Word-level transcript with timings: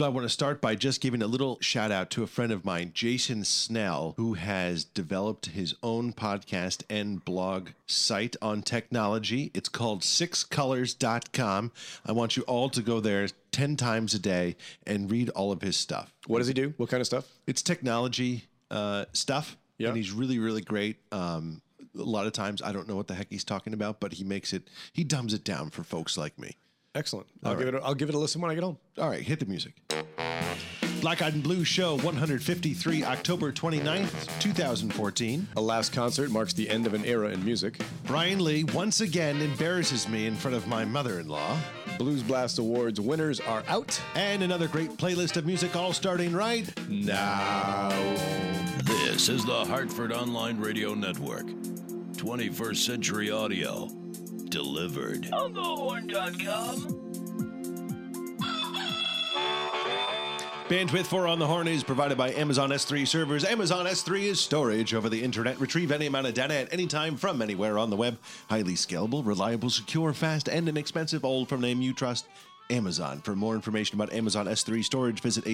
So 0.00 0.06
I 0.06 0.08
want 0.08 0.24
to 0.24 0.30
start 0.30 0.62
by 0.62 0.76
just 0.76 1.02
giving 1.02 1.20
a 1.20 1.26
little 1.26 1.58
shout 1.60 1.92
out 1.92 2.08
to 2.12 2.22
a 2.22 2.26
friend 2.26 2.52
of 2.52 2.64
mine, 2.64 2.92
Jason 2.94 3.44
Snell, 3.44 4.14
who 4.16 4.32
has 4.32 4.82
developed 4.82 5.48
his 5.48 5.74
own 5.82 6.14
podcast 6.14 6.84
and 6.88 7.22
blog 7.22 7.72
site 7.86 8.34
on 8.40 8.62
technology. 8.62 9.50
It's 9.52 9.68
called 9.68 10.00
sixcolors.com. 10.00 11.72
I 12.06 12.12
want 12.12 12.34
you 12.34 12.44
all 12.44 12.70
to 12.70 12.80
go 12.80 13.00
there 13.00 13.28
10 13.52 13.76
times 13.76 14.14
a 14.14 14.18
day 14.18 14.56
and 14.86 15.10
read 15.10 15.28
all 15.28 15.52
of 15.52 15.60
his 15.60 15.76
stuff. 15.76 16.14
What 16.26 16.38
does 16.38 16.48
he 16.48 16.54
do? 16.54 16.72
What 16.78 16.88
kind 16.88 17.02
of 17.02 17.06
stuff? 17.06 17.26
It's 17.46 17.60
technology 17.60 18.44
uh, 18.70 19.04
stuff. 19.12 19.58
Yeah. 19.76 19.88
And 19.88 19.98
he's 19.98 20.12
really, 20.12 20.38
really 20.38 20.62
great. 20.62 20.96
Um, 21.12 21.60
a 21.94 22.02
lot 22.02 22.26
of 22.26 22.32
times 22.32 22.62
I 22.62 22.72
don't 22.72 22.88
know 22.88 22.96
what 22.96 23.08
the 23.08 23.14
heck 23.14 23.26
he's 23.28 23.44
talking 23.44 23.74
about, 23.74 24.00
but 24.00 24.14
he 24.14 24.24
makes 24.24 24.54
it, 24.54 24.62
he 24.94 25.04
dumbs 25.04 25.34
it 25.34 25.44
down 25.44 25.68
for 25.68 25.82
folks 25.82 26.16
like 26.16 26.38
me. 26.38 26.56
Excellent. 26.94 27.26
I'll 27.44 27.54
give 27.54 27.68
it. 27.68 27.74
A, 27.74 27.82
I'll 27.82 27.94
give 27.94 28.08
it 28.08 28.14
a 28.14 28.18
listen 28.18 28.40
when 28.40 28.50
I 28.50 28.54
get 28.54 28.64
home. 28.64 28.78
All 28.98 29.08
right, 29.08 29.22
hit 29.22 29.38
the 29.40 29.46
music. 29.46 29.74
Black 31.00 31.22
Eyed 31.22 31.32
and 31.32 31.42
Blue 31.42 31.64
Show 31.64 31.96
153, 31.96 33.04
October 33.04 33.52
29th, 33.52 34.38
2014. 34.40 35.48
A 35.56 35.60
last 35.60 35.94
concert 35.94 36.30
marks 36.30 36.52
the 36.52 36.68
end 36.68 36.86
of 36.86 36.92
an 36.92 37.04
era 37.06 37.30
in 37.30 37.42
music. 37.42 37.80
Brian 38.04 38.44
Lee 38.44 38.64
once 38.64 39.00
again 39.00 39.40
embarrasses 39.40 40.08
me 40.08 40.26
in 40.26 40.34
front 40.36 40.56
of 40.56 40.66
my 40.66 40.84
mother 40.84 41.18
in 41.18 41.26
law. 41.26 41.56
Blues 41.96 42.22
Blast 42.22 42.58
Awards 42.58 43.00
winners 43.00 43.40
are 43.40 43.62
out. 43.68 43.98
And 44.14 44.42
another 44.42 44.68
great 44.68 44.90
playlist 44.98 45.36
of 45.36 45.46
music 45.46 45.74
all 45.74 45.94
starting 45.94 46.32
right 46.34 46.70
now. 46.90 47.88
This 48.84 49.30
is 49.30 49.44
the 49.46 49.64
Hartford 49.64 50.12
Online 50.12 50.58
Radio 50.58 50.94
Network. 50.94 51.46
21st 52.16 52.76
Century 52.76 53.30
Audio. 53.30 53.99
Delivered. 54.50 55.32
On 55.32 55.54
thehorn.com. 55.54 57.10
Bandwidth 60.68 61.06
for 61.06 61.26
On 61.26 61.38
the 61.38 61.46
Horn 61.46 61.66
is 61.66 61.82
provided 61.82 62.18
by 62.18 62.32
Amazon 62.32 62.70
S3 62.70 63.06
servers. 63.06 63.44
Amazon 63.44 63.86
S3 63.86 64.22
is 64.22 64.40
storage 64.40 64.94
over 64.94 65.08
the 65.08 65.22
internet. 65.22 65.60
Retrieve 65.60 65.90
any 65.90 66.06
amount 66.06 66.26
of 66.28 66.34
data 66.34 66.54
at 66.54 66.72
any 66.72 66.86
time 66.86 67.16
from 67.16 67.42
anywhere 67.42 67.78
on 67.78 67.90
the 67.90 67.96
web. 67.96 68.18
Highly 68.48 68.74
scalable, 68.74 69.24
reliable, 69.24 69.70
secure, 69.70 70.12
fast, 70.12 70.48
and 70.48 70.68
inexpensive. 70.68 71.24
All 71.24 71.44
from 71.44 71.60
name 71.60 71.80
you 71.80 71.92
trust. 71.92 72.26
Amazon. 72.70 73.20
For 73.20 73.34
more 73.34 73.54
information 73.54 74.00
about 74.00 74.12
Amazon 74.12 74.46
S3 74.46 74.84
storage, 74.84 75.20
visit 75.20 75.44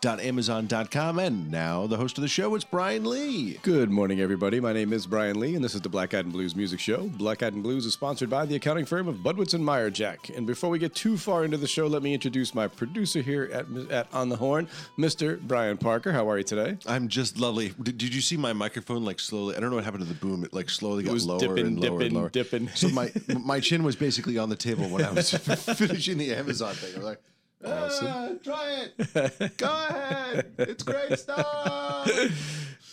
aws.amazon.com. 0.00 1.18
And 1.18 1.50
now 1.50 1.86
the 1.86 1.96
host 1.96 2.18
of 2.18 2.22
the 2.22 2.28
show 2.28 2.54
is 2.54 2.64
Brian 2.64 3.04
Lee. 3.04 3.58
Good 3.62 3.90
morning, 3.90 4.20
everybody. 4.20 4.60
My 4.60 4.72
name 4.72 4.92
is 4.92 5.06
Brian 5.06 5.38
Lee, 5.38 5.54
and 5.54 5.64
this 5.64 5.74
is 5.74 5.80
the 5.80 5.88
Black 5.88 6.14
Eyed 6.14 6.24
and 6.24 6.32
Blues 6.32 6.56
Music 6.56 6.80
Show. 6.80 7.08
Black 7.08 7.42
Eyed 7.42 7.54
and 7.54 7.62
Blues 7.62 7.86
is 7.86 7.92
sponsored 7.92 8.30
by 8.30 8.46
the 8.46 8.56
accounting 8.56 8.84
firm 8.84 9.08
of 9.08 9.16
Budwitz 9.16 9.54
and 9.54 9.64
Meyer 9.64 9.90
Jack. 9.90 10.30
And 10.30 10.46
before 10.46 10.70
we 10.70 10.78
get 10.78 10.94
too 10.94 11.16
far 11.16 11.44
into 11.44 11.56
the 11.56 11.66
show, 11.66 11.86
let 11.86 12.02
me 12.02 12.14
introduce 12.14 12.54
my 12.54 12.68
producer 12.68 13.20
here 13.20 13.50
at, 13.52 13.66
at 13.90 14.08
On 14.12 14.28
the 14.28 14.36
Horn, 14.36 14.68
Mr. 14.98 15.40
Brian 15.40 15.76
Parker. 15.76 16.12
How 16.12 16.28
are 16.30 16.38
you 16.38 16.44
today? 16.44 16.78
I'm 16.86 17.08
just 17.08 17.38
lovely. 17.38 17.72
Did, 17.82 17.98
did 17.98 18.14
you 18.14 18.20
see 18.20 18.36
my 18.36 18.52
microphone 18.52 19.04
like 19.04 19.20
slowly? 19.20 19.56
I 19.56 19.60
don't 19.60 19.70
know 19.70 19.76
what 19.76 19.84
happened 19.84 20.06
to 20.06 20.12
the 20.12 20.18
boom. 20.18 20.44
It 20.44 20.52
like 20.52 20.70
slowly 20.70 21.04
got 21.04 21.12
was 21.12 21.26
lower 21.26 21.38
dipping, 21.38 21.66
and 21.66 21.80
lower 21.80 21.90
and 21.90 21.98
dipping, 22.00 22.14
lower. 22.14 22.28
dipping. 22.30 22.68
So 22.68 22.88
my 22.88 23.12
my 23.44 23.60
chin 23.60 23.82
was 23.82 23.96
basically 23.96 24.38
on 24.38 24.48
the 24.48 24.56
table 24.56 24.88
when 24.88 25.04
I 25.04 25.10
was 25.10 25.30
finishing 25.76 26.18
the 26.18 26.34
Amazon 26.34 26.74
thing. 26.74 26.94
I 26.94 26.98
was 26.98 27.06
like, 27.06 27.20
"Ah, 27.64 28.28
try 28.42 28.86
it. 28.98 29.56
Go 29.56 29.66
ahead. 29.66 30.52
It's 30.58 30.82
great 30.82 31.18
stuff. 31.18 32.10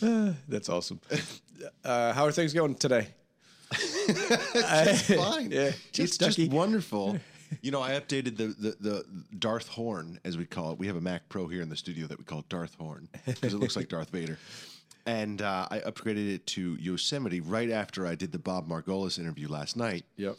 That's 0.48 0.68
awesome. 0.68 1.00
Uh, 1.84 2.12
how 2.12 2.24
are 2.24 2.32
things 2.32 2.52
going 2.52 2.74
today? 2.74 3.08
It's 4.10 5.14
fine. 5.14 5.50
Yeah, 5.50 5.72
it's 5.94 6.16
just 6.16 6.20
just 6.20 6.50
wonderful. 6.50 7.18
You 7.62 7.70
know, 7.70 7.82
I 7.82 7.92
updated 7.92 8.36
the, 8.36 8.46
the 8.46 8.76
the 8.80 9.04
Darth 9.38 9.68
Horn 9.68 10.18
as 10.24 10.36
we 10.38 10.46
call 10.46 10.72
it. 10.72 10.78
We 10.78 10.86
have 10.86 10.96
a 10.96 11.00
Mac 11.00 11.28
Pro 11.28 11.46
here 11.48 11.62
in 11.62 11.68
the 11.68 11.76
studio 11.76 12.06
that 12.06 12.18
we 12.18 12.24
call 12.24 12.44
Darth 12.48 12.74
Horn 12.76 13.08
because 13.26 13.52
it 13.54 13.58
looks 13.58 13.76
like 13.76 13.88
Darth 13.88 14.10
Vader. 14.10 14.38
And 15.06 15.40
uh, 15.40 15.66
I 15.70 15.78
upgraded 15.80 16.34
it 16.34 16.46
to 16.48 16.76
Yosemite 16.80 17.40
right 17.40 17.70
after 17.70 18.06
I 18.06 18.14
did 18.14 18.32
the 18.32 18.38
Bob 18.38 18.68
Margolin 18.68 19.18
interview 19.18 19.48
last 19.48 19.76
night. 19.76 20.04
Yep. 20.16 20.36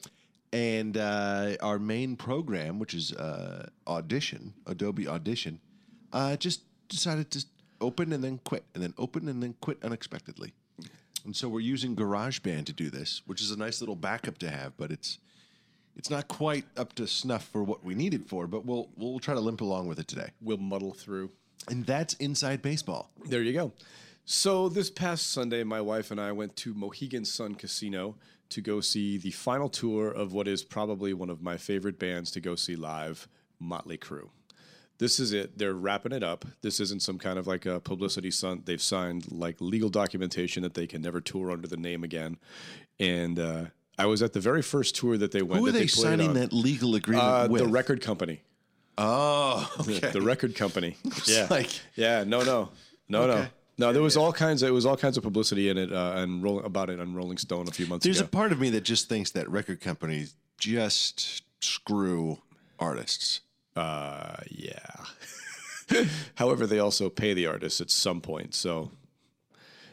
And 0.52 0.98
uh, 0.98 1.56
our 1.62 1.78
main 1.78 2.16
program, 2.16 2.80
which 2.80 2.94
is 2.94 3.14
uh, 3.14 3.70
Audition, 3.88 4.54
Adobe 4.66 5.08
Audition, 5.08 5.60
uh, 6.12 6.38
just 6.38 6.62
decided 6.88 7.30
to 7.32 7.46
open 7.82 8.12
and 8.14 8.24
then 8.24 8.40
quit, 8.44 8.64
and 8.74 8.84
then 8.84 8.94
open 8.98 9.30
and 9.30 9.44
then 9.44 9.56
quit 9.62 9.78
unexpectedly. 9.84 10.54
And 11.26 11.36
so 11.36 11.48
we're 11.50 11.60
using 11.60 11.96
GarageBand 11.96 12.66
to 12.66 12.74
do 12.74 12.90
this, 12.90 13.22
which 13.26 13.42
is 13.42 13.52
a 13.52 13.58
nice 13.58 13.82
little 13.82 13.96
backup 13.96 14.38
to 14.40 14.50
have, 14.50 14.76
but 14.78 14.92
it's 14.92 15.20
it's 15.96 16.10
not 16.10 16.30
quite 16.30 16.66
up 16.78 16.94
to 16.94 17.06
snuff 17.08 17.46
for 17.46 17.62
what 17.62 17.84
we 17.84 17.94
need 17.94 18.14
it 18.14 18.28
for. 18.28 18.48
But 18.48 18.66
we'll 18.66 18.90
we'll 18.96 19.20
try 19.20 19.34
to 19.34 19.40
limp 19.40 19.62
along 19.62 19.88
with 19.88 20.00
it 20.00 20.08
today. 20.08 20.30
We'll 20.42 20.58
muddle 20.58 20.94
through. 20.94 21.31
And 21.68 21.86
that's 21.86 22.14
inside 22.16 22.62
baseball. 22.62 23.12
There 23.26 23.44
you 23.44 23.54
go. 23.54 23.74
So 24.26 24.70
this 24.70 24.90
past 24.90 25.31
Sunday, 25.31 25.64
my 25.64 25.81
wife 25.81 26.12
and 26.12 26.22
I 26.22 26.31
went 26.31 26.56
to 26.58 26.74
Mohegan 26.74 27.26
Sun 27.26 27.56
Casino 27.56 28.16
to 28.50 28.62
go 28.62 28.82
see 28.82 29.18
the 29.18 29.32
final 29.32 29.70
tour 29.70 30.10
of 30.10 30.34
what 30.34 30.48
is 30.48 30.64
probably 30.64 31.14
one 31.14 31.30
of 31.30 31.42
my 31.42 31.58
favorite 31.58 32.00
bands 32.00 32.32
to 32.32 32.40
go 32.42 32.56
see 32.56 32.76
live, 32.76 33.28
Motley 33.60 33.98
Crue. 33.98 34.30
This 34.98 35.20
is 35.20 35.32
it. 35.32 35.58
They're 35.58 35.74
wrapping 35.74 36.12
it 36.12 36.24
up. 36.24 36.44
This 36.62 36.80
isn't 36.82 37.02
some 37.02 37.18
kind 37.18 37.40
of 37.40 37.48
like 37.48 37.66
a 37.66 37.80
publicity 37.80 38.32
stunt. 38.32 38.66
They've 38.66 38.82
signed 38.82 39.32
like 39.32 39.56
legal 39.62 39.90
documentation 39.90 40.62
that 40.64 40.74
they 40.74 40.88
can 40.88 41.02
never 41.02 41.22
tour 41.22 41.52
under 41.52 41.68
the 41.70 41.78
name 41.78 42.04
again. 42.04 42.38
And 43.00 43.40
uh, 43.40 43.66
I 43.98 44.08
was 44.08 44.22
at 44.22 44.34
the 44.34 44.42
very 44.42 44.62
first 44.62 44.96
tour 44.98 45.18
that 45.18 45.31
they 45.31 45.42
went. 45.42 45.62
Who 45.62 45.68
are 45.68 45.72
that 45.72 45.78
they, 45.80 45.86
played 45.88 45.90
signing 45.92 46.28
on. 46.30 46.34
that 46.34 46.52
legal 46.52 46.96
agreement 46.96 47.26
Uh, 47.26 47.48
with? 47.50 47.62
the 47.62 47.70
record 47.70 48.02
company. 48.02 48.42
oh, 48.98 49.72
The- 49.86 49.98
okay. 49.98 50.12
The 50.12 50.22
record 50.22 50.56
company. 50.56 50.98
yeah. 51.26 51.48
like- 51.50 51.72
yeah. 51.96 52.24
No. 52.26 52.42
No. 52.44 52.70
No. 53.08 53.26
No. 53.26 53.34
Okay. 53.34 53.42
No, 53.44 53.48
there 53.80 54.02
was 54.02 54.18
all 54.18 54.34
kinds. 54.34 54.62
Of, 54.62 54.70
it 54.70 54.72
was 54.74 54.86
all 54.86 54.98
kinds 54.98 55.18
of 55.18 55.24
publicity 55.24 55.70
in 55.70 55.78
it, 55.78 55.92
uh, 55.92 56.14
and 56.18 56.44
roll, 56.44 56.60
about 56.62 56.90
it 56.90 57.00
on 57.00 57.14
Rolling 57.16 57.38
Stone 57.38 57.68
a 57.68 57.72
few 57.72 57.88
months 57.88 58.06
ago. 58.06 58.10
There's 58.12 58.20
ago. 58.20 58.28
a 58.28 58.30
part 58.30 58.52
of 58.52 58.60
me 58.60 58.70
that 58.72 58.82
just 58.84 59.08
thinks 59.10 59.32
that 59.32 59.50
record 59.50 59.80
companies 59.82 60.36
just 60.58 61.44
screw 61.62 62.40
artists. 62.78 63.42
uh, 63.76 64.36
yeah. 64.50 64.78
However, 66.36 66.68
they 66.68 66.80
also 66.80 67.10
pay 67.10 67.34
the 67.34 67.48
artists 67.48 67.82
at 67.82 67.90
some 67.90 68.22
point, 68.22 68.54
so 68.54 68.92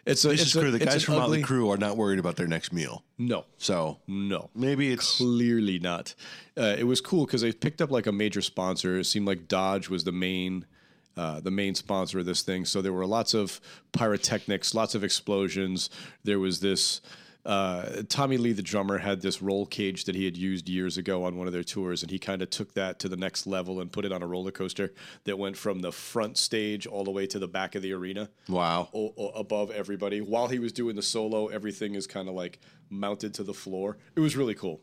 it's 0.05 0.25
a. 0.25 0.31
It's 0.31 0.55
a- 0.55 0.61
the 0.71 0.77
it's 0.77 0.85
guys 0.85 1.05
from 1.05 1.15
Motley 1.15 1.43
ugly- 1.43 1.57
Crue 1.57 1.71
are 1.75 1.79
not 1.79 1.97
worried 1.97 2.19
about 2.19 2.37
their 2.37 2.47
next 2.47 2.73
meal. 2.73 3.03
No, 3.19 3.47
So 3.57 3.99
no. 4.07 4.51
maybe 4.55 4.93
it's 4.93 5.17
Clearly 5.17 5.79
not. 5.79 6.15
Uh, 6.59 6.75
it 6.79 6.85
was 6.85 7.01
cool 7.01 7.25
because 7.25 7.41
they 7.41 7.53
picked 7.53 7.81
up 7.81 7.91
like 7.91 8.07
a 8.07 8.13
major 8.13 8.43
sponsor. 8.43 8.99
It 8.99 9.05
seemed 9.05 9.27
like 9.27 9.49
Dodge 9.49 9.89
was 9.89 10.05
the 10.05 10.13
main, 10.13 10.67
uh, 11.17 11.41
the 11.41 11.51
main 11.51 11.75
sponsor 11.75 12.19
of 12.19 12.27
this 12.27 12.43
thing. 12.43 12.65
So 12.65 12.83
there 12.83 12.93
were 12.93 13.07
lots 13.07 13.35
of 13.35 13.61
pyrotechnics, 13.93 14.75
lots 14.75 14.95
of 14.95 15.03
explosions. 15.05 15.91
There 16.25 16.39
was 16.39 16.61
this. 16.61 17.01
Uh, 17.45 18.03
Tommy 18.09 18.39
Lee, 18.39 18.51
the 18.51 18.61
drummer, 18.61 18.99
had 18.99 19.23
this 19.23 19.41
roll 19.41 19.67
cage 19.67 20.03
that 20.07 20.17
he 20.17 20.25
had 20.25 20.37
used 20.37 20.69
years 20.69 20.99
ago 20.99 21.23
on 21.23 21.37
one 21.37 21.47
of 21.47 21.53
their 21.53 21.63
tours, 21.63 22.03
and 22.03 22.11
he 22.11 22.19
kind 22.19 22.43
of 22.43 22.51
took 22.51 22.75
that 22.75 22.99
to 22.99 23.09
the 23.09 23.17
next 23.17 23.47
level 23.47 23.81
and 23.81 23.93
put 23.93 24.05
it 24.05 24.11
on 24.11 24.21
a 24.21 24.27
roller 24.27 24.51
coaster 24.51 24.93
that 25.23 25.39
went 25.39 25.57
from 25.57 25.79
the 25.79 25.93
front 25.93 26.37
stage 26.39 26.89
all 26.89 27.05
the 27.05 27.11
way 27.13 27.25
to 27.25 27.39
the 27.39 27.47
back 27.47 27.77
of 27.77 27.83
the 27.83 27.93
arena 27.93 28.29
wow. 28.49 28.89
o- 28.93 29.15
o- 29.17 29.29
above 29.29 29.71
everybody. 29.71 30.21
While 30.21 30.49
he 30.49 30.59
was 30.59 30.73
doing 30.73 30.97
the 30.97 31.03
solo, 31.03 31.47
everything 31.47 31.95
is 31.95 32.09
kind 32.09 32.29
of 32.29 32.35
like 32.35 32.59
mounted 32.91 33.33
to 33.35 33.45
the 33.45 33.55
floor. 33.55 33.97
It 34.17 34.21
was 34.21 34.37
really 34.37 34.55
cool. 34.55 34.81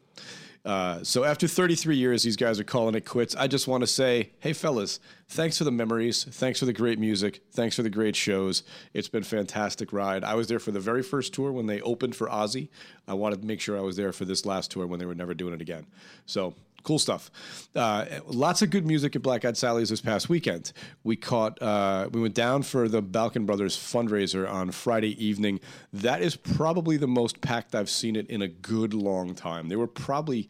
Uh, 0.66 1.04
so 1.04 1.26
after 1.26 1.46
33 1.46 1.98
years, 1.98 2.24
these 2.24 2.38
guys 2.38 2.58
are 2.60 2.64
calling 2.64 2.96
it 2.96 3.06
quits. 3.06 3.36
I 3.36 3.48
just 3.48 3.68
want 3.68 3.82
to 3.82 3.88
say, 3.88 4.32
hey 4.40 4.54
fellas, 4.54 5.00
thanks 5.28 5.58
for 5.58 5.66
the 5.66 5.72
memories, 5.72 6.24
thanks 6.24 6.60
for 6.60 6.66
the 6.66 6.72
great 6.72 7.00
music, 7.00 7.42
thanks 7.52 7.76
for 7.76 7.84
the 7.84 7.90
great 7.90 8.16
shows. 8.16 8.64
It's 8.94 9.10
been 9.10 9.24
a 9.24 9.26
fantastic 9.26 9.92
ride. 9.92 10.24
I 10.24 10.36
was 10.36 10.48
there 10.48 10.60
for 10.60 10.72
the 10.72 10.80
very 10.80 11.04
first 11.04 11.34
tour 11.34 11.52
when 11.52 11.66
they 11.66 11.82
opened 11.82 12.16
for 12.16 12.28
Ozzy. 12.28 12.70
I 13.08 13.14
wanted 13.14 13.42
to 13.42 13.48
make 13.48 13.60
sure 13.60 13.78
I 13.78 13.82
was 13.82 13.98
there 13.98 14.14
for 14.14 14.24
this 14.24 14.46
last 14.46 14.72
tour 14.72 14.88
when 14.88 15.00
they 15.00 15.06
were 15.06 15.16
never 15.16 15.34
doing 15.34 15.54
it 15.54 15.62
again. 15.62 15.86
So 16.26 16.54
cool 16.84 17.00
stuff. 17.00 17.32
Uh, 17.76 18.06
lots 18.28 18.62
of 18.62 18.70
good 18.70 18.86
music 18.86 19.16
at 19.16 19.22
Black 19.22 19.46
Eyed 19.46 19.58
Sally's 19.58 19.90
this 19.90 20.02
past 20.02 20.30
weekend. 20.30 20.74
We 21.04 21.16
caught, 21.16 21.62
uh, 21.62 22.10
we 22.12 22.22
went 22.22 22.36
down 22.36 22.64
for 22.64 22.88
the 22.88 23.02
Balkan 23.02 23.46
Brothers 23.46 23.78
fundraiser 23.78 24.50
on 24.50 24.72
Friday 24.72 25.24
evening. 25.24 25.60
That 25.92 26.22
is 26.22 26.36
probably 26.36 26.98
the 26.98 27.08
most 27.08 27.42
packed 27.42 27.76
I've 27.76 27.90
seen 27.90 28.16
it 28.16 28.28
in 28.28 28.42
a 28.42 28.48
good 28.48 28.94
long 28.94 29.34
time. 29.34 29.70
There 29.70 29.80
were 29.80 29.88
probably 29.88 30.50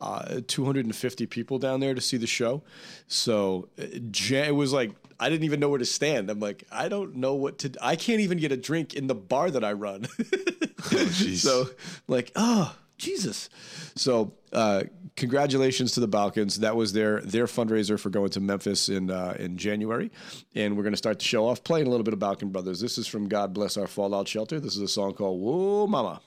uh, 0.00 0.40
250 0.46 1.26
people 1.26 1.58
down 1.58 1.80
there 1.80 1.94
to 1.94 2.00
see 2.00 2.16
the 2.16 2.26
show. 2.26 2.62
So 3.06 3.68
uh, 3.78 3.84
it 3.90 4.54
was 4.54 4.72
like 4.72 4.92
I 5.18 5.30
didn't 5.30 5.44
even 5.44 5.60
know 5.60 5.68
where 5.68 5.78
to 5.78 5.86
stand. 5.86 6.28
I'm 6.28 6.40
like, 6.40 6.64
I 6.70 6.88
don't 6.88 7.16
know 7.16 7.34
what 7.34 7.58
to. 7.60 7.72
I 7.80 7.96
can't 7.96 8.20
even 8.20 8.38
get 8.38 8.52
a 8.52 8.56
drink 8.56 8.94
in 8.94 9.06
the 9.06 9.14
bar 9.14 9.50
that 9.50 9.64
I 9.64 9.72
run. 9.72 10.06
so 11.36 11.66
like, 12.08 12.32
oh 12.36 12.76
Jesus. 12.98 13.48
So 13.96 14.34
uh, 14.52 14.84
congratulations 15.16 15.92
to 15.92 16.00
the 16.00 16.08
Balkans. 16.08 16.60
That 16.60 16.76
was 16.76 16.92
their 16.92 17.20
their 17.20 17.46
fundraiser 17.46 17.98
for 17.98 18.10
going 18.10 18.30
to 18.30 18.40
Memphis 18.40 18.88
in 18.88 19.10
uh, 19.10 19.36
in 19.38 19.56
January, 19.56 20.10
and 20.54 20.76
we're 20.76 20.82
going 20.82 20.92
to 20.92 20.98
start 20.98 21.18
the 21.18 21.24
show 21.24 21.46
off 21.46 21.64
playing 21.64 21.86
a 21.86 21.90
little 21.90 22.04
bit 22.04 22.14
of 22.14 22.20
Balkan 22.20 22.50
Brothers. 22.50 22.80
This 22.80 22.98
is 22.98 23.06
from 23.06 23.28
God 23.28 23.52
Bless 23.52 23.76
Our 23.76 23.86
Fallout 23.86 24.28
Shelter. 24.28 24.60
This 24.60 24.76
is 24.76 24.82
a 24.82 24.88
song 24.88 25.14
called 25.14 25.40
Whoa 25.40 25.86
Mama. 25.86 26.20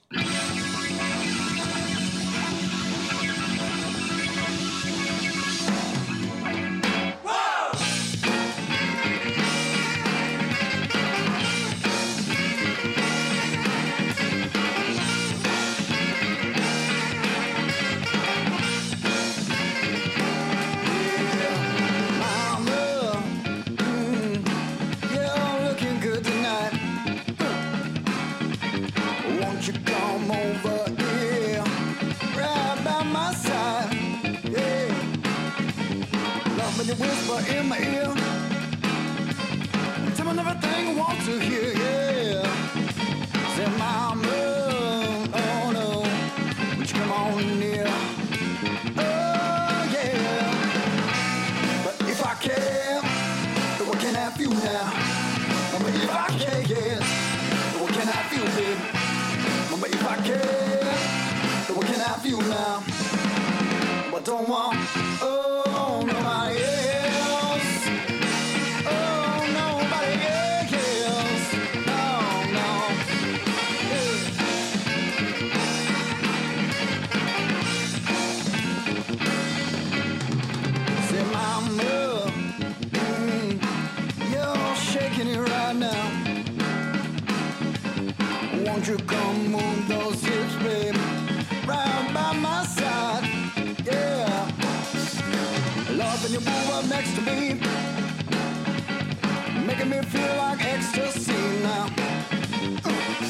make 99.89 100.03
me 100.03 100.09
feel 100.09 100.35
like 100.37 100.65
ecstasy 100.65 101.33
now. 101.63 101.87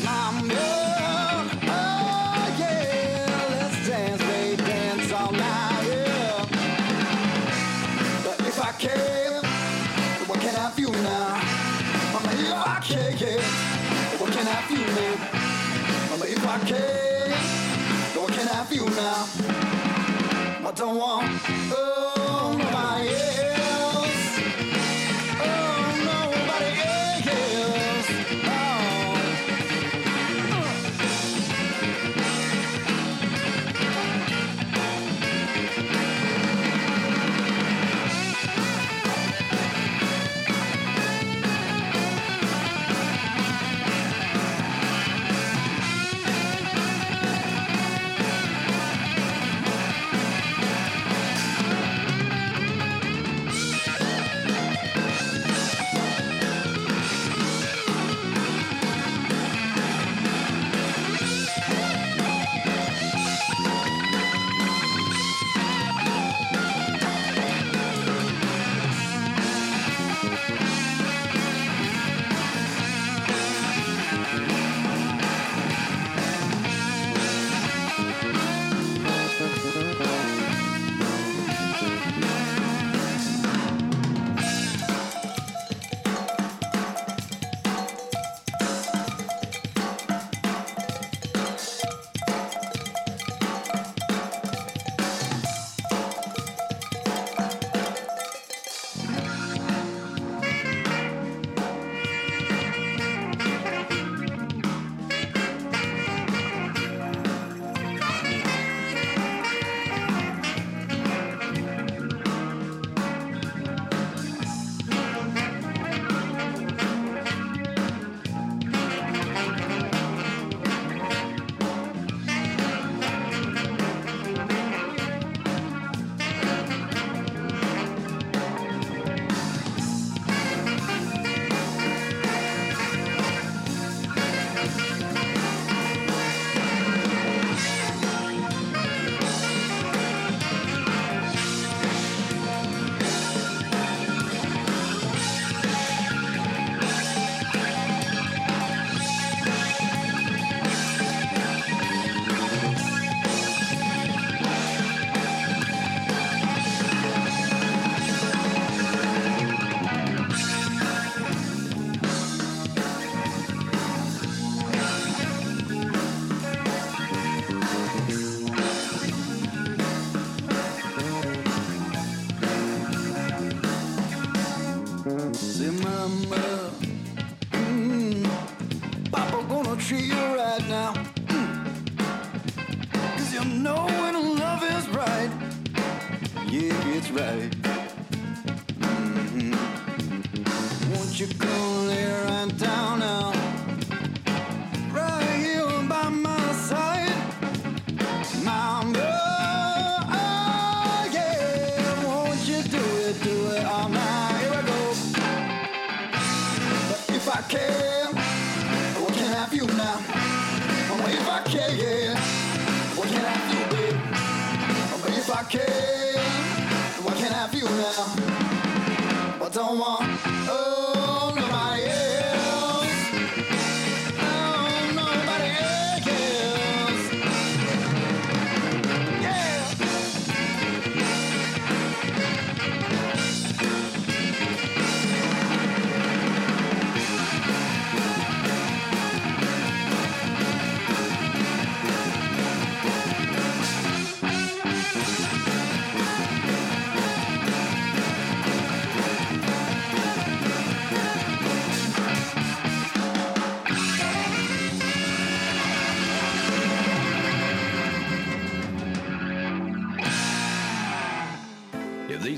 I'm 0.08 0.50
young, 0.50 1.50
oh 1.64 2.56
yeah, 2.60 3.46
let's 3.52 3.88
dance, 3.88 4.22
baby, 4.24 4.64
dance 4.64 5.12
all 5.12 5.32
night, 5.32 5.84
yeah. 5.88 6.46
But 8.24 8.40
if 8.42 8.60
I 8.64 8.72
can, 8.72 9.44
what 10.28 10.40
can 10.40 10.56
I 10.56 10.72
now? 10.92 11.42
If 12.16 12.68
I 12.68 12.80
can, 12.82 13.42
what 14.20 14.32
can 14.32 14.48
I 14.48 14.62
if 16.30 16.48
I 16.48 16.60
can, 16.70 17.32
what 18.16 18.34
can 18.34 18.48
I 18.48 18.64
now? 18.96 19.28
I 20.68 20.72
don't 20.76 20.98
want. 20.98 21.47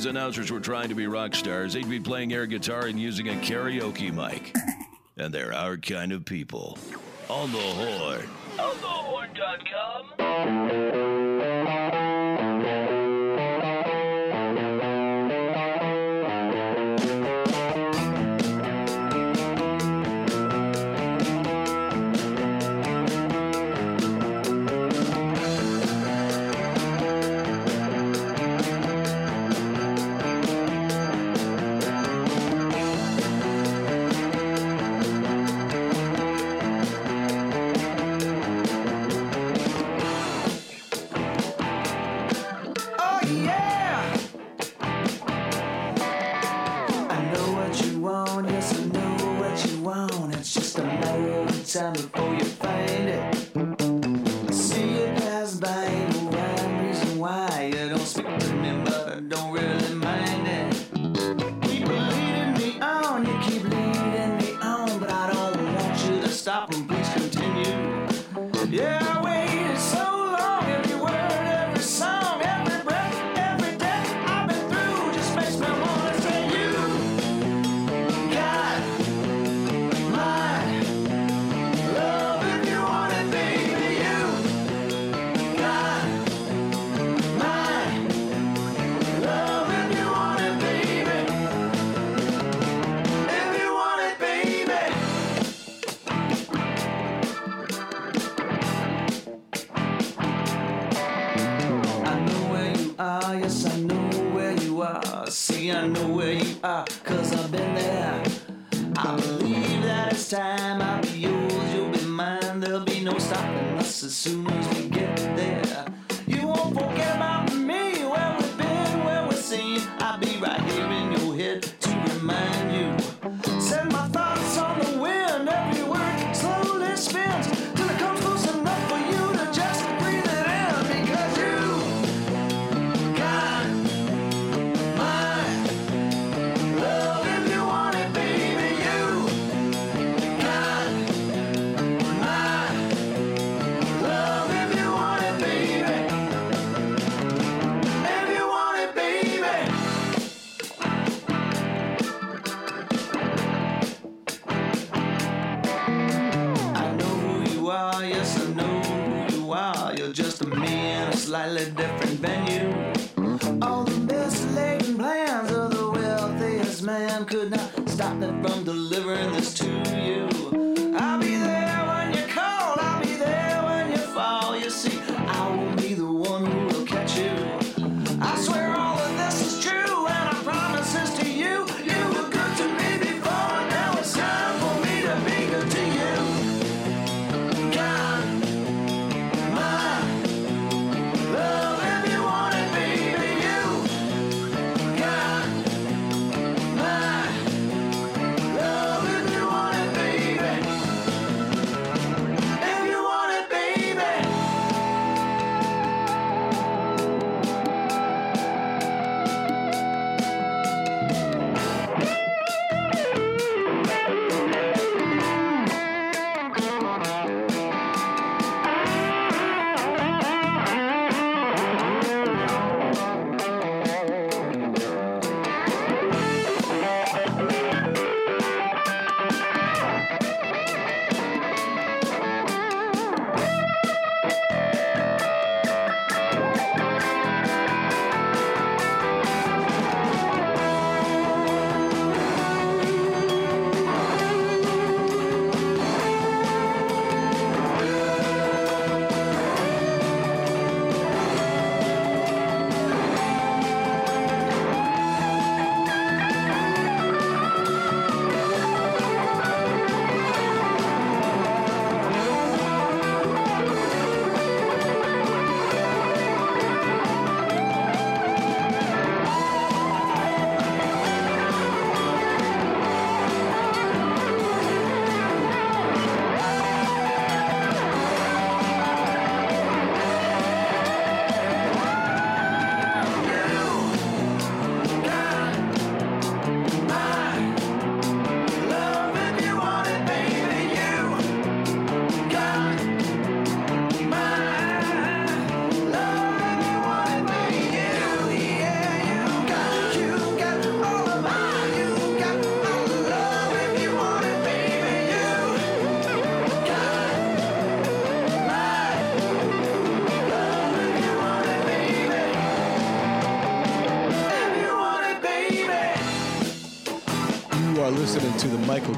announcers 0.10 0.52
were 0.52 0.60
trying 0.60 0.90
to 0.90 0.96
be 0.96 1.08
rock 1.08 1.36
stars, 1.36 1.74
they'd 1.74 1.90
be 1.90 2.00
playing 2.00 2.34
air 2.34 2.46
guitar 2.46 2.88
and 2.88 3.00
using 3.00 3.30
a 3.30 3.34
karaoke 3.34 4.12
mic. 4.12 4.54
And 5.16 5.34
they're 5.34 5.54
our 5.54 5.78
kind 5.78 6.12
of 6.12 6.26
people. 6.26 6.78
On 7.30 7.52
the 7.52 7.58
horn. 7.58 8.30
On 8.60 8.82
the 8.82 8.99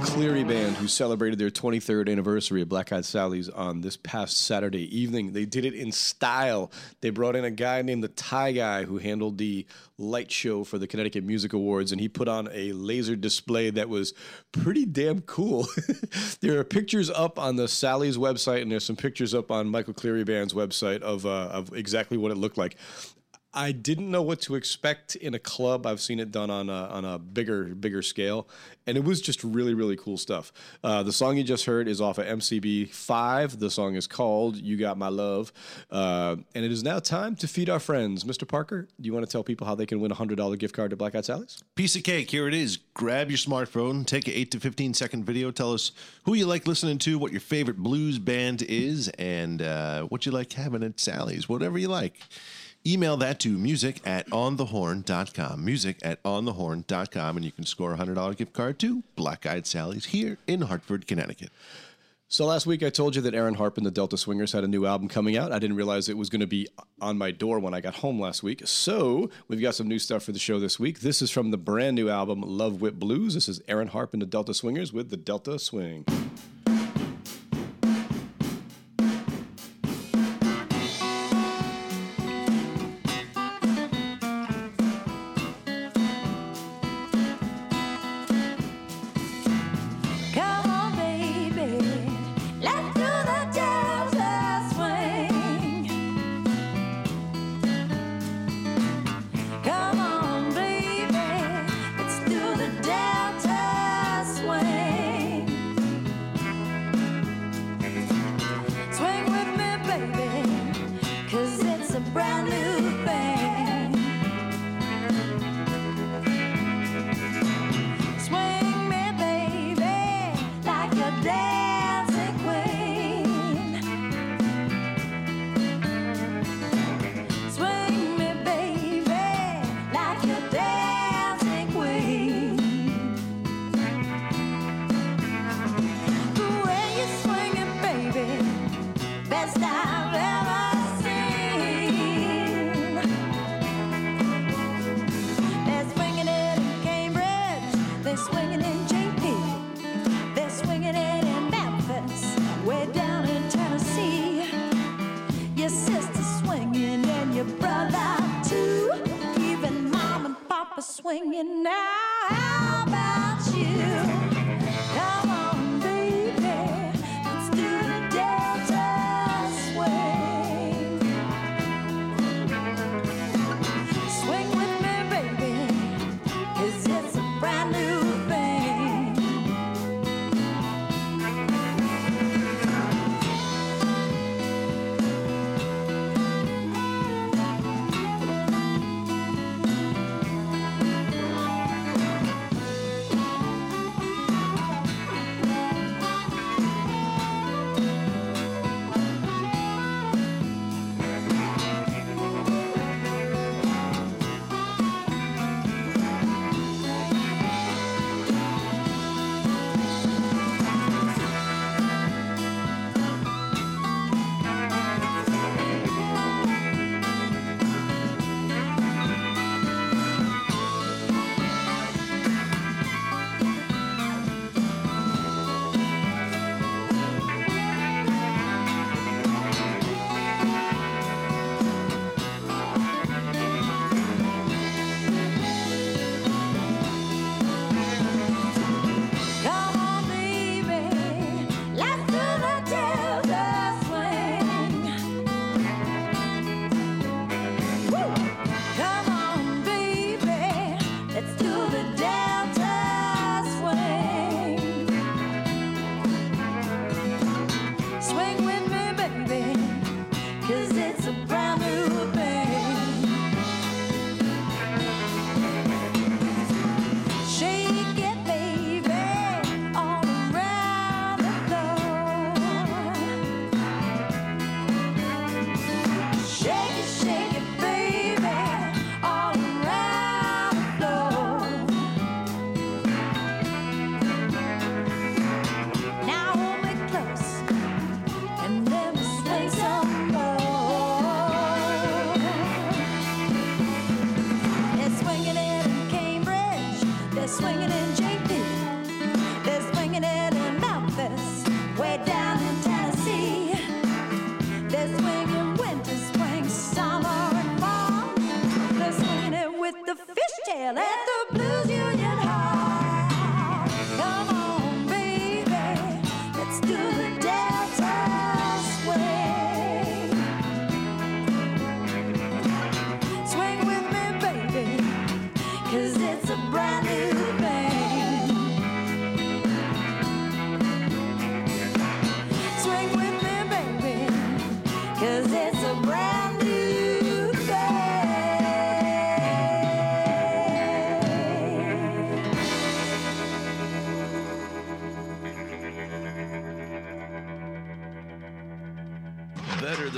Cleary 0.04 0.44
Band, 0.44 0.76
who 0.78 0.88
celebrated 0.88 1.38
their 1.40 1.50
23rd 1.50 2.12
anniversary 2.12 2.62
of 2.62 2.70
Black 2.70 2.92
Eyed 2.92 3.06
Sally's 3.06 3.50
on 3.50 3.82
this 3.82 3.98
past 3.98 4.38
Saturday 4.38 4.96
evening. 4.98 5.34
They 5.34 5.46
did 5.46 5.66
it 5.66 5.74
in 5.74 5.92
style. 5.92 6.72
They 7.02 7.10
brought 7.10 7.36
in 7.36 7.46
a 7.46 7.52
guy 7.52 7.82
named 7.82 8.04
the 8.04 8.10
Tie 8.10 8.52
Guy 8.54 8.84
who 8.84 8.98
handled 8.98 9.38
the 9.38 9.66
light 9.98 10.32
show 10.32 10.64
for 10.64 10.78
the 10.78 10.88
Connecticut 10.88 11.24
Music 11.24 11.54
Awards, 11.54 11.92
and 11.92 12.02
he 12.02 12.10
put 12.10 12.28
on 12.28 12.50
a 12.52 12.72
laser 12.74 13.16
display 13.16 13.70
that 13.70 13.90
was 13.90 14.14
pretty 14.52 14.86
damn 14.86 15.22
cool. 15.22 15.68
there 16.42 16.60
are 16.60 16.64
pictures 16.64 17.10
up 17.10 17.38
on 17.38 17.56
the 17.56 17.68
Sally's 17.68 18.18
website, 18.18 18.62
and 18.62 18.72
there's 18.72 18.86
some 18.86 18.96
pictures 18.96 19.34
up 19.34 19.52
on 19.52 19.68
Michael 19.68 19.94
Cleary 19.94 20.24
Band's 20.24 20.54
website 20.54 21.02
of, 21.02 21.26
uh, 21.26 21.48
of 21.48 21.74
exactly 21.74 22.18
what 22.18 22.32
it 22.32 22.38
looked 22.38 22.58
like. 22.58 22.76
I 23.54 23.74
didn't 23.74 24.10
know 24.10 24.22
what 24.22 24.40
to 24.42 24.56
expect 24.56 25.16
in 25.16 25.34
a 25.34 25.40
club. 25.40 25.86
I've 25.86 26.00
seen 26.00 26.20
it 26.20 26.32
done 26.32 26.50
on 26.50 26.70
a, 26.70 26.86
on 26.86 27.04
a 27.04 27.20
bigger 27.20 27.66
bigger 27.66 28.02
scale, 28.02 28.48
and 28.88 28.98
it 28.98 29.04
was 29.04 29.20
just 29.20 29.44
really 29.44 29.74
really 29.74 29.98
cool 29.98 30.18
stuff. 30.18 30.54
Uh, 30.84 31.04
the 31.04 31.12
song 31.12 31.36
you 31.36 31.44
just 31.44 31.66
heard 31.66 31.90
is 31.90 32.00
off 32.00 32.18
of 32.18 32.26
MCB 32.26 32.90
Five. 32.90 33.60
The 33.60 33.70
song 33.70 33.96
is 33.96 34.08
called 34.08 34.56
"You 34.56 34.78
Got 34.78 34.98
My 34.98 35.10
Love," 35.10 35.52
uh, 35.90 36.38
and 36.56 36.64
it 36.64 36.72
is 36.72 36.82
now 36.82 37.00
time 37.00 37.36
to 37.38 37.48
feed 37.48 37.70
our 37.70 37.80
friends. 37.80 38.24
Mr. 38.24 38.48
Parker, 38.48 38.88
do 39.00 39.06
you 39.06 39.14
want 39.14 39.26
to 39.26 39.32
tell 39.32 39.44
people 39.44 39.68
how 39.68 39.76
they 39.76 39.86
can 39.86 40.00
win 40.00 40.12
a 40.12 40.16
hundred 40.16 40.38
dollar 40.38 40.56
gift 40.56 40.74
card 40.74 40.92
to 40.92 40.96
Black 40.96 41.14
Eyed 41.14 41.26
Sally's? 41.26 41.62
Piece 41.76 41.98
of 41.98 42.04
cake. 42.04 42.32
Here 42.32 42.48
it 42.48 42.54
is. 42.54 42.78
Grab 42.94 43.30
your 43.30 43.38
smartphone, 43.38 44.06
take 44.06 44.28
an 44.28 44.34
8 44.34 44.52
to 44.52 44.60
15 44.60 44.94
second 44.94 45.26
video, 45.26 45.50
tell 45.50 45.74
us 45.74 45.92
who 46.24 46.36
you 46.36 46.46
like 46.46 46.68
listening 46.68 46.98
to, 47.00 47.18
what 47.18 47.32
your 47.32 47.42
favorite 47.42 47.78
blues 47.78 48.20
band 48.20 48.62
is, 48.62 49.08
and 49.18 49.62
uh, 49.62 50.04
what 50.04 50.26
you 50.26 50.32
like 50.32 50.52
having 50.54 50.84
at 50.84 51.00
Sally's, 51.00 51.50
whatever 51.50 51.78
you 51.78 51.88
like. 51.88 52.20
Email 52.86 53.16
that 53.18 53.40
to 53.42 53.50
music 53.50 54.02
at 54.06 54.28
onthehorn.com. 54.32 55.64
Music 55.64 55.98
at 56.02 56.22
onthehorn.com, 56.24 57.38
and 57.38 57.46
you 57.46 57.52
can 57.52 57.66
score 57.66 57.94
a 57.94 57.98
$100 57.98 58.36
gift 58.36 58.54
card 58.54 58.80
to 58.80 59.04
Black 59.16 59.46
Eyed 59.46 59.68
Sally's 59.68 60.06
here 60.06 60.40
in 60.48 60.62
Hartford, 60.62 61.06
Connecticut. 61.06 61.52
So 62.28 62.46
last 62.46 62.66
week 62.66 62.82
I 62.82 62.90
told 62.90 63.16
you 63.16 63.22
that 63.24 63.36
Erin 63.36 63.56
Harpe 63.56 63.78
and 63.78 63.86
the 63.86 63.92
Delta 63.92 64.18
Swingers 64.18 64.54
had 64.54 64.64
a 64.64 64.68
new 64.68 64.86
album 64.86 65.10
coming 65.10 65.38
out. 65.38 65.52
I 65.52 65.60
didn't 65.60 65.76
realize 65.76 66.08
it 66.08 66.18
was 66.18 66.30
going 66.30 66.40
to 66.40 66.48
be 66.48 66.68
on 67.02 67.18
my 67.18 67.30
door 67.30 67.60
when 67.60 67.74
I 67.74 67.82
got 67.82 67.96
home 67.96 68.22
last 68.22 68.42
week. 68.42 68.66
So 68.66 69.30
we've 69.50 69.62
got 69.62 69.76
some 69.76 69.90
new 69.90 70.00
stuff 70.00 70.24
for 70.24 70.32
the 70.32 70.40
show 70.40 70.58
this 70.58 70.80
week. 70.80 71.02
This 71.02 71.22
is 71.22 71.30
from 71.30 71.52
the 71.52 71.58
brand 71.58 71.98
new 71.98 72.10
album 72.10 72.42
Love 72.42 72.80
Whip 72.80 72.96
Blues. 72.96 73.34
This 73.34 73.50
is 73.50 73.62
Erin 73.68 73.90
Harpe 73.90 74.14
and 74.14 74.22
the 74.22 74.26
Delta 74.26 74.54
Swingers 74.54 74.94
with 74.94 75.10
the 75.10 75.18
Delta 75.18 75.60
Swing. 75.60 76.06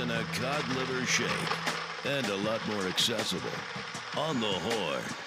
In 0.04 0.10
a 0.10 0.22
cod 0.34 0.68
liver 0.76 1.06
shake, 1.06 1.30
and 2.04 2.26
a 2.26 2.36
lot 2.36 2.60
more 2.68 2.86
accessible 2.88 3.48
on 4.18 4.38
the 4.38 4.46
horn. 4.46 5.23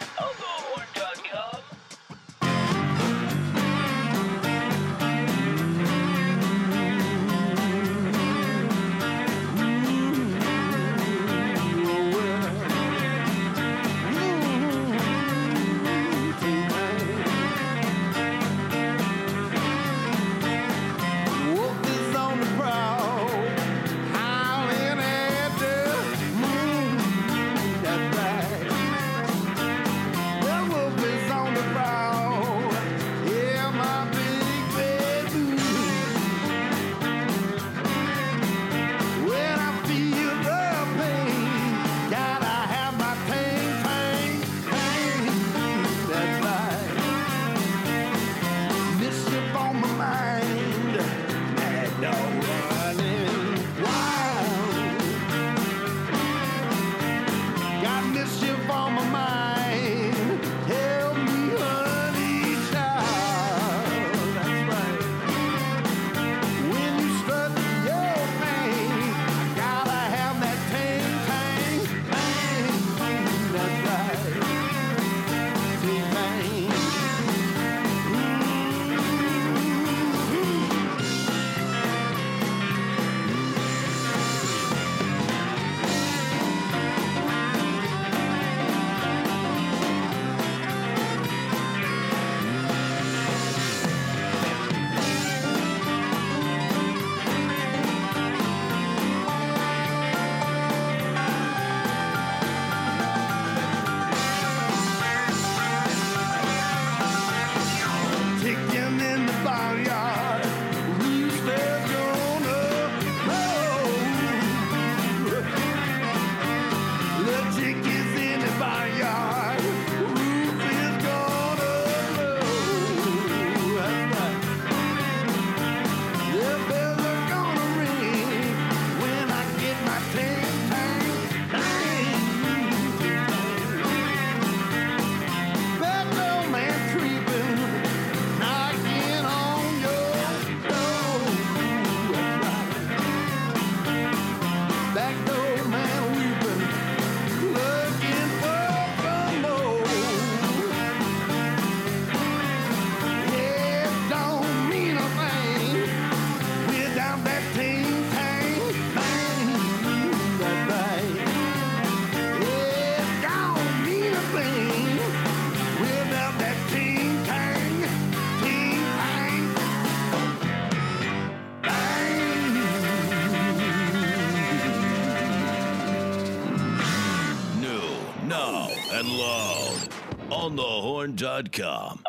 and 178.97 179.09
loud 179.09 179.89
on 180.31 180.57
thehorn.com. 180.57 182.06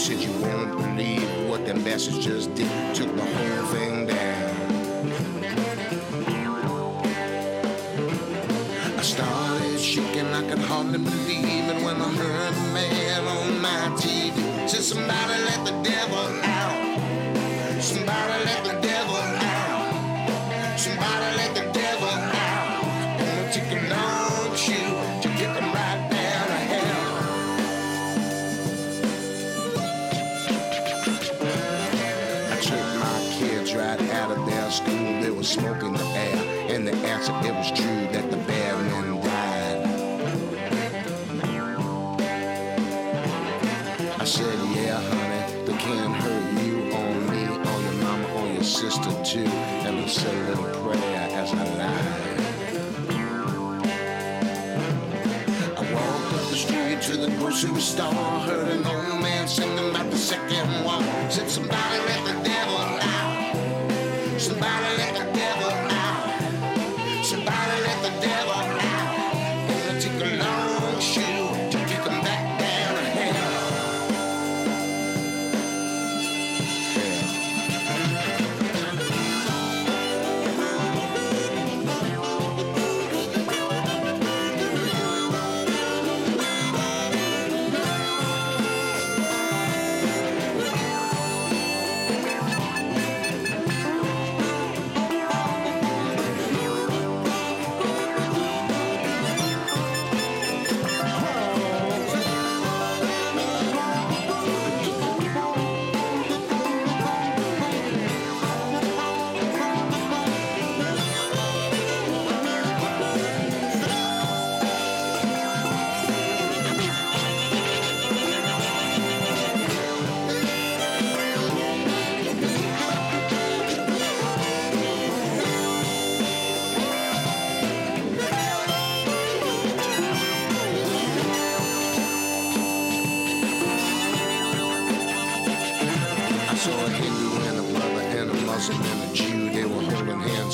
said 0.00 0.18
you 0.18 0.32
won't 0.40 0.78
believe 0.78 1.28
what 1.46 1.66
that 1.66 1.76
message 1.76 2.24
just 2.24 2.54
did. 2.54 2.89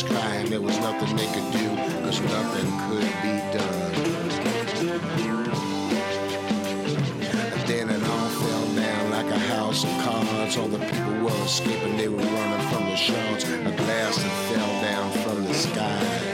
Holding 0.03 0.17
crying. 0.17 0.51
There 0.51 0.61
was 0.61 0.79
nothing 0.79 1.17
they 1.17 1.27
could 1.27 1.53
do, 1.53 1.69
cause 2.05 2.21
nothing 2.21 2.69
could 2.89 3.13
be 3.23 3.35
done. 3.57 3.93
And 7.53 7.69
then 7.69 7.91
it 7.91 8.03
all 8.03 8.29
fell 8.29 8.67
down 8.75 9.11
like 9.11 9.31
a 9.31 9.39
house 9.39 9.85
of 9.85 9.91
cards. 10.05 10.57
All 10.57 10.69
the 10.69 10.79
people 10.79 11.25
were 11.25 11.45
escaping, 11.45 11.97
they 11.97 12.09
were 12.09 12.19
running 12.19 12.69
from 12.69 12.85
the 12.85 12.97
shards. 12.97 13.45
A 13.45 13.73
glass 13.77 14.17
that 14.17 14.35
fell 14.51 14.81
down 14.83 15.13
from 15.23 15.45
the 15.45 15.55
sky. 15.55 16.33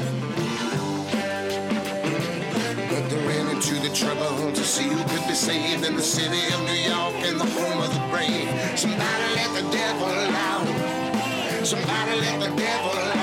But 2.90 3.08
they 3.08 3.26
ran 3.26 3.48
into 3.48 3.74
the 3.74 3.94
trouble 3.94 4.52
to 4.52 4.64
see 4.64 4.84
who 4.84 5.02
could 5.04 5.26
be 5.26 5.34
saved 5.34 5.84
in 5.86 5.96
the 5.96 6.02
city 6.02 6.52
of 6.54 6.60
New 6.62 6.80
York 6.92 7.14
and 7.26 7.40
the 7.40 7.46
home 7.46 7.80
of 7.82 7.92
the 7.92 8.02
brave. 8.10 8.78
Somebody 8.78 9.34
let 9.34 9.50
the 9.54 9.70
devil 9.70 10.08
out. 10.08 11.66
Somebody 11.66 12.20
let 12.20 12.40
the 12.40 12.56
devil 12.56 12.98
out. 12.98 13.21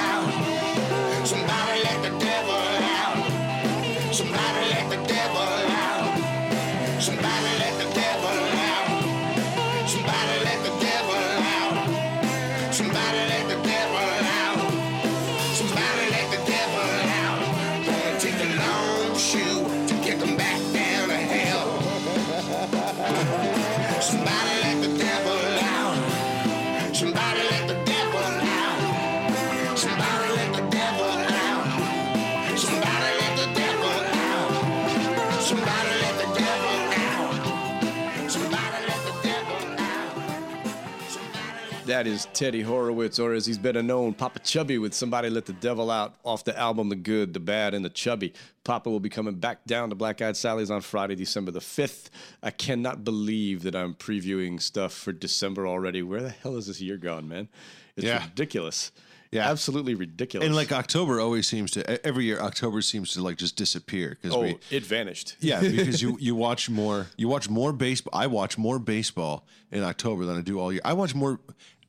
That 41.99 42.07
is 42.07 42.29
Teddy 42.31 42.61
Horowitz, 42.61 43.19
or 43.19 43.33
as 43.33 43.45
he's 43.45 43.57
better 43.57 43.83
known, 43.83 44.13
Popa 44.13 44.39
Chubby 44.39 44.77
with 44.77 44.93
Somebody 44.93 45.29
Let 45.29 45.45
the 45.45 45.51
Devil 45.51 45.91
Out 45.91 46.15
off 46.23 46.45
the 46.45 46.57
album 46.57 46.87
The 46.87 46.95
Good, 46.95 47.33
The 47.33 47.41
Bad, 47.41 47.73
and 47.73 47.83
The 47.83 47.89
Chubby. 47.89 48.31
Papa 48.63 48.89
will 48.89 49.01
be 49.01 49.09
coming 49.09 49.33
back 49.35 49.65
down 49.65 49.89
to 49.89 49.95
Black 49.95 50.21
Eyed 50.21 50.37
Sally's 50.37 50.71
on 50.71 50.79
Friday, 50.79 51.15
December 51.15 51.51
the 51.51 51.59
5th. 51.59 52.07
I 52.41 52.51
cannot 52.51 53.03
believe 53.03 53.63
that 53.63 53.75
I'm 53.75 53.95
previewing 53.95 54.61
stuff 54.61 54.93
for 54.93 55.11
December 55.11 55.67
already. 55.67 56.01
Where 56.01 56.21
the 56.21 56.29
hell 56.29 56.55
is 56.55 56.67
this 56.67 56.79
year 56.79 56.95
gone, 56.95 57.27
man? 57.27 57.49
It's 57.97 58.05
Yeah. 58.05 58.23
ridiculous. 58.23 58.93
Yeah. 59.31 59.49
Absolutely 59.49 59.93
ridiculous. 59.93 60.45
And 60.47 60.55
like 60.55 60.71
October 60.71 61.19
always 61.19 61.47
seems 61.47 61.69
to 61.71 62.07
every 62.07 62.23
year 62.25 62.39
October 62.39 62.81
seems 62.81 63.11
to 63.13 63.21
like 63.21 63.37
just 63.37 63.57
disappear 63.57 64.17
because 64.19 64.35
oh, 64.35 64.41
we 64.41 64.57
it 64.71 64.83
vanished. 64.83 65.35
yeah 65.39 65.59
because 65.61 66.01
you 66.01 66.17
you 66.19 66.33
watch 66.33 66.67
more 66.67 67.05
you 67.15 67.27
watch 67.27 67.47
more 67.47 67.71
baseball 67.71 68.19
I 68.19 68.25
watch 68.25 68.57
more 68.57 68.79
baseball 68.79 69.45
in 69.71 69.83
October 69.83 70.25
than 70.25 70.35
I 70.37 70.41
do 70.41 70.59
all 70.59 70.73
year 70.73 70.81
I 70.83 70.93
watch 70.93 71.13
more 71.13 71.39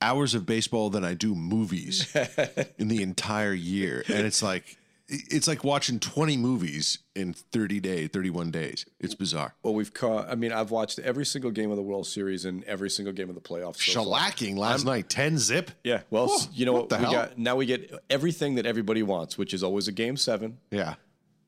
hours 0.02 0.34
of 0.34 0.46
baseball 0.46 0.90
than 0.90 1.04
I 1.04 1.14
do 1.14 1.34
movies 1.34 2.14
in 2.78 2.88
the 2.88 3.02
entire 3.02 3.52
year 3.52 4.04
and 4.08 4.26
it's 4.26 4.42
like 4.42 4.76
it's 5.12 5.48
like 5.48 5.64
watching 5.64 5.98
20 5.98 6.36
movies 6.36 6.98
in 7.16 7.32
30 7.32 7.80
days 7.80 8.08
31 8.12 8.52
days 8.52 8.86
it's 9.00 9.14
bizarre 9.16 9.54
Well, 9.64 9.74
we've 9.74 9.92
caught, 9.92 10.30
I 10.30 10.36
mean, 10.36 10.52
I've 10.52 10.70
watched 10.70 11.00
every 11.00 11.26
single 11.26 11.50
game 11.50 11.70
of 11.70 11.76
the 11.76 11.82
World 11.82 12.06
Series 12.06 12.44
and 12.44 12.62
every 12.64 12.88
single 12.88 13.12
game 13.12 13.28
of 13.28 13.34
the 13.34 13.40
playoffs. 13.40 13.78
so 13.78 14.04
far. 14.04 14.20
shellacking 14.20 14.56
last 14.56 14.84
night 14.86 15.08
10 15.08 15.38
zip 15.38 15.72
Yeah. 15.82 16.02
Well, 16.10 16.30
you 16.52 16.64
know 16.64 16.72
what 16.72 16.82
what? 16.82 16.88
the 16.90 16.96
we 16.98 17.02
hell? 17.02 17.12
got 17.12 17.38
now 17.38 17.56
we 17.56 17.66
get 17.66 17.92
everything 18.08 18.54
that 18.54 18.66
everybody 18.66 19.02
wants, 19.02 19.36
which 19.36 19.52
is 19.52 19.62
always 19.64 19.88
a 19.88 19.92
game 19.92 20.16
seven. 20.16 20.58
yeah 20.70 20.94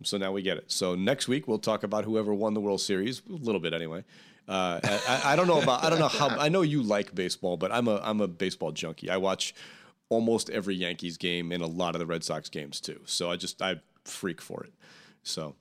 So 0.02 0.18
now 0.18 0.32
we 0.32 0.42
get 0.42 0.56
it. 0.56 0.64
So 0.66 0.96
next 0.96 1.28
week 1.28 1.46
we'll 1.46 1.60
talk 1.60 1.84
about 1.84 2.04
whoever 2.04 2.34
won 2.34 2.54
the 2.54 2.60
World 2.60 2.80
Series, 2.80 3.22
a 3.30 3.32
little 3.32 3.60
bit 3.60 3.72
anyway. 3.72 4.02
Uh, 4.48 4.80
I, 4.82 5.22
I- 5.32 5.36
don't 5.36 5.46
know 5.46 5.60
about 5.60 5.84
I 5.84 5.90
don't 5.90 5.98
know 6.00 6.08
how 6.08 6.28
I 6.28 6.48
know 6.48 6.62
you 6.62 6.82
like 6.82 7.14
baseball, 7.14 7.56
but 7.56 7.70
I'm 7.72 7.86
a 7.88 8.00
I'm 8.02 8.20
a 8.20 8.28
baseball 8.28 8.72
junkie. 8.72 9.08
I 9.10 9.16
watch 9.16 9.54
almost 10.08 10.50
every 10.50 10.74
Yankees 10.74 11.16
game 11.16 11.52
and 11.52 11.62
a 11.62 11.66
lot 11.66 11.94
of 11.94 11.98
the 12.00 12.06
Red 12.06 12.22
Sox 12.24 12.48
games 12.48 12.80
too. 12.80 13.00
So 13.06 13.30
I 13.30 13.36
just 13.36 13.62
I 13.62 13.76
freak 14.04 14.42
for 14.42 14.64
it. 14.64 14.72
So 15.22 15.54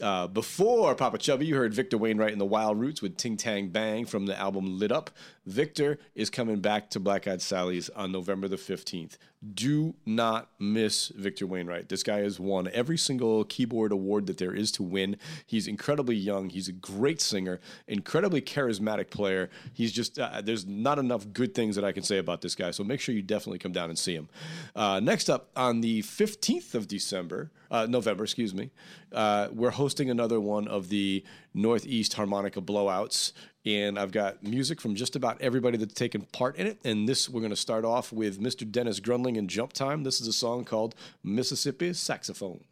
uh, 0.00 0.26
before 0.26 0.94
Popa 0.94 1.18
Chubby, 1.18 1.46
you 1.46 1.54
heard 1.56 1.72
Victor 1.74 1.98
Wainwright 1.98 2.32
in 2.32 2.38
the 2.38 2.46
Wild 2.46 2.80
Roots 2.80 3.02
with 3.02 3.16
Ting 3.16 3.36
Tang 3.36 3.68
Bang 3.68 4.06
from 4.06 4.26
the 4.26 4.36
album 4.38 4.78
Lit 4.78 4.90
Up. 4.90 5.10
Victor 5.44 5.98
is 6.14 6.30
coming 6.30 6.60
back 6.60 6.90
to 6.90 7.00
Black 7.00 7.26
Eyed 7.26 7.42
Sally's 7.42 7.88
on 7.90 8.12
November 8.12 8.46
the 8.46 8.56
15th. 8.56 9.16
Do 9.54 9.94
not 10.06 10.50
miss 10.60 11.08
Victor 11.08 11.48
Wainwright. 11.48 11.88
This 11.88 12.04
guy 12.04 12.18
has 12.18 12.38
won 12.38 12.70
every 12.72 12.96
single 12.96 13.42
keyboard 13.44 13.90
award 13.90 14.26
that 14.26 14.38
there 14.38 14.54
is 14.54 14.70
to 14.72 14.84
win. 14.84 15.16
He's 15.44 15.66
incredibly 15.66 16.14
young. 16.14 16.48
He's 16.48 16.68
a 16.68 16.72
great 16.72 17.20
singer, 17.20 17.58
incredibly 17.88 18.40
charismatic 18.40 19.10
player. 19.10 19.50
He's 19.72 19.90
just, 19.90 20.16
uh, 20.16 20.42
there's 20.42 20.64
not 20.64 21.00
enough 21.00 21.32
good 21.32 21.56
things 21.56 21.74
that 21.74 21.84
I 21.84 21.90
can 21.90 22.04
say 22.04 22.18
about 22.18 22.40
this 22.40 22.54
guy. 22.54 22.70
So 22.70 22.84
make 22.84 23.00
sure 23.00 23.12
you 23.12 23.22
definitely 23.22 23.58
come 23.58 23.72
down 23.72 23.88
and 23.88 23.98
see 23.98 24.14
him. 24.14 24.28
Uh, 24.76 25.00
next 25.00 25.28
up, 25.28 25.50
on 25.56 25.80
the 25.80 26.02
15th 26.02 26.76
of 26.76 26.86
December, 26.86 27.50
uh, 27.72 27.86
November, 27.86 28.22
excuse 28.22 28.54
me, 28.54 28.70
uh, 29.12 29.48
we're 29.50 29.70
hosting 29.70 30.08
another 30.08 30.38
one 30.38 30.68
of 30.68 30.88
the 30.88 31.24
Northeast 31.54 32.14
Harmonica 32.14 32.60
Blowouts. 32.60 33.32
And 33.64 33.98
I've 33.98 34.10
got 34.10 34.42
music 34.42 34.80
from 34.80 34.94
just 34.94 35.14
about 35.14 35.40
everybody 35.40 35.76
that's 35.78 35.94
taken 35.94 36.22
part 36.32 36.56
in 36.56 36.66
it. 36.66 36.78
And 36.84 37.08
this, 37.08 37.28
we're 37.28 37.40
going 37.40 37.50
to 37.50 37.56
start 37.56 37.84
off 37.84 38.12
with 38.12 38.40
Mr. 38.40 38.68
Dennis 38.70 38.98
Gruenling 38.98 39.38
and 39.38 39.48
Jump 39.48 39.72
Time. 39.72 40.02
This 40.02 40.20
is 40.20 40.26
a 40.26 40.32
song 40.32 40.64
called 40.64 40.94
Mississippi 41.22 41.92
Saxophone. 41.92 42.64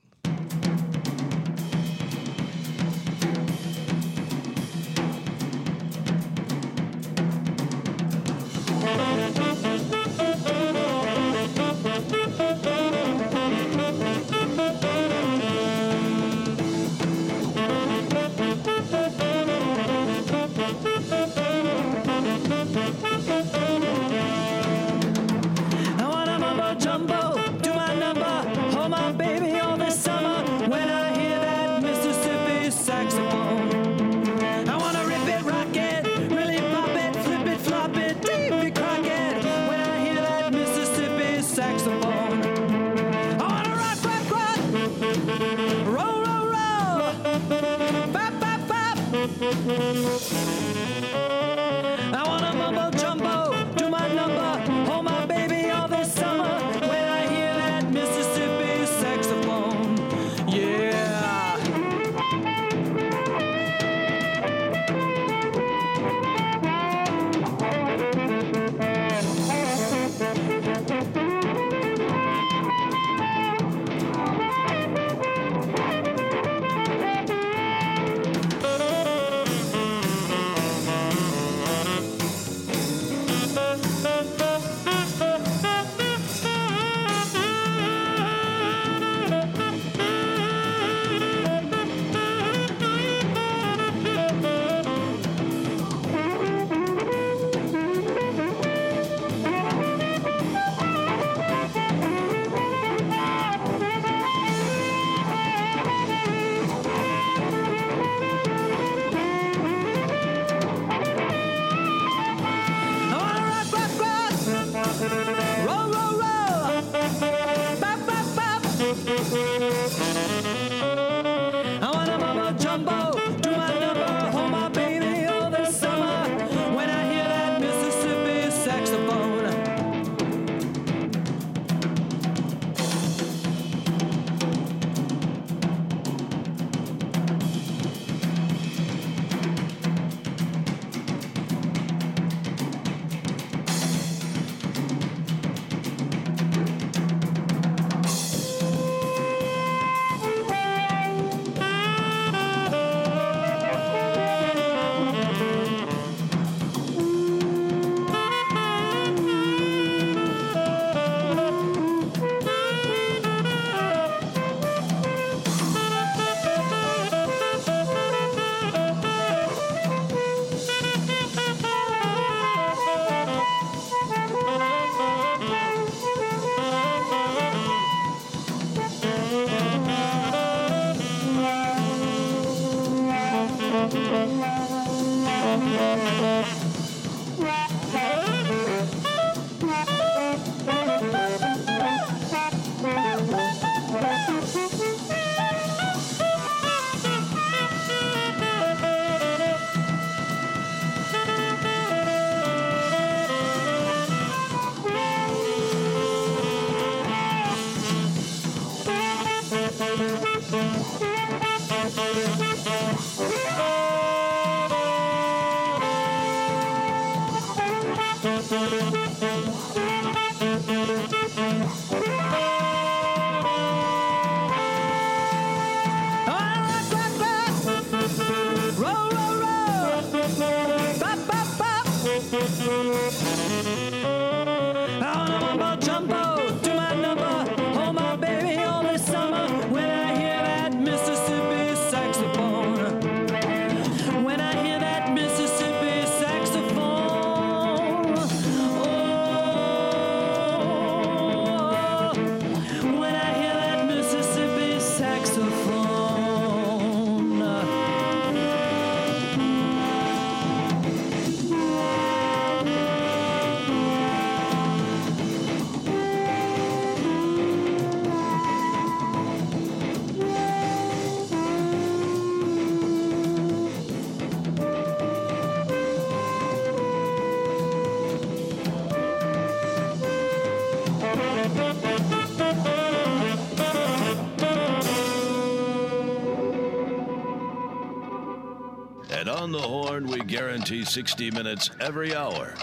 guarantee 290.30 290.84
60 290.84 291.32
minutes 291.32 291.70
every 291.80 292.14
hour 292.14 292.54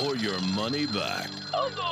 or 0.00 0.16
your 0.16 0.40
money 0.40 0.84
back. 0.84 1.30
Oh, 1.54 1.70
no. 1.76 1.91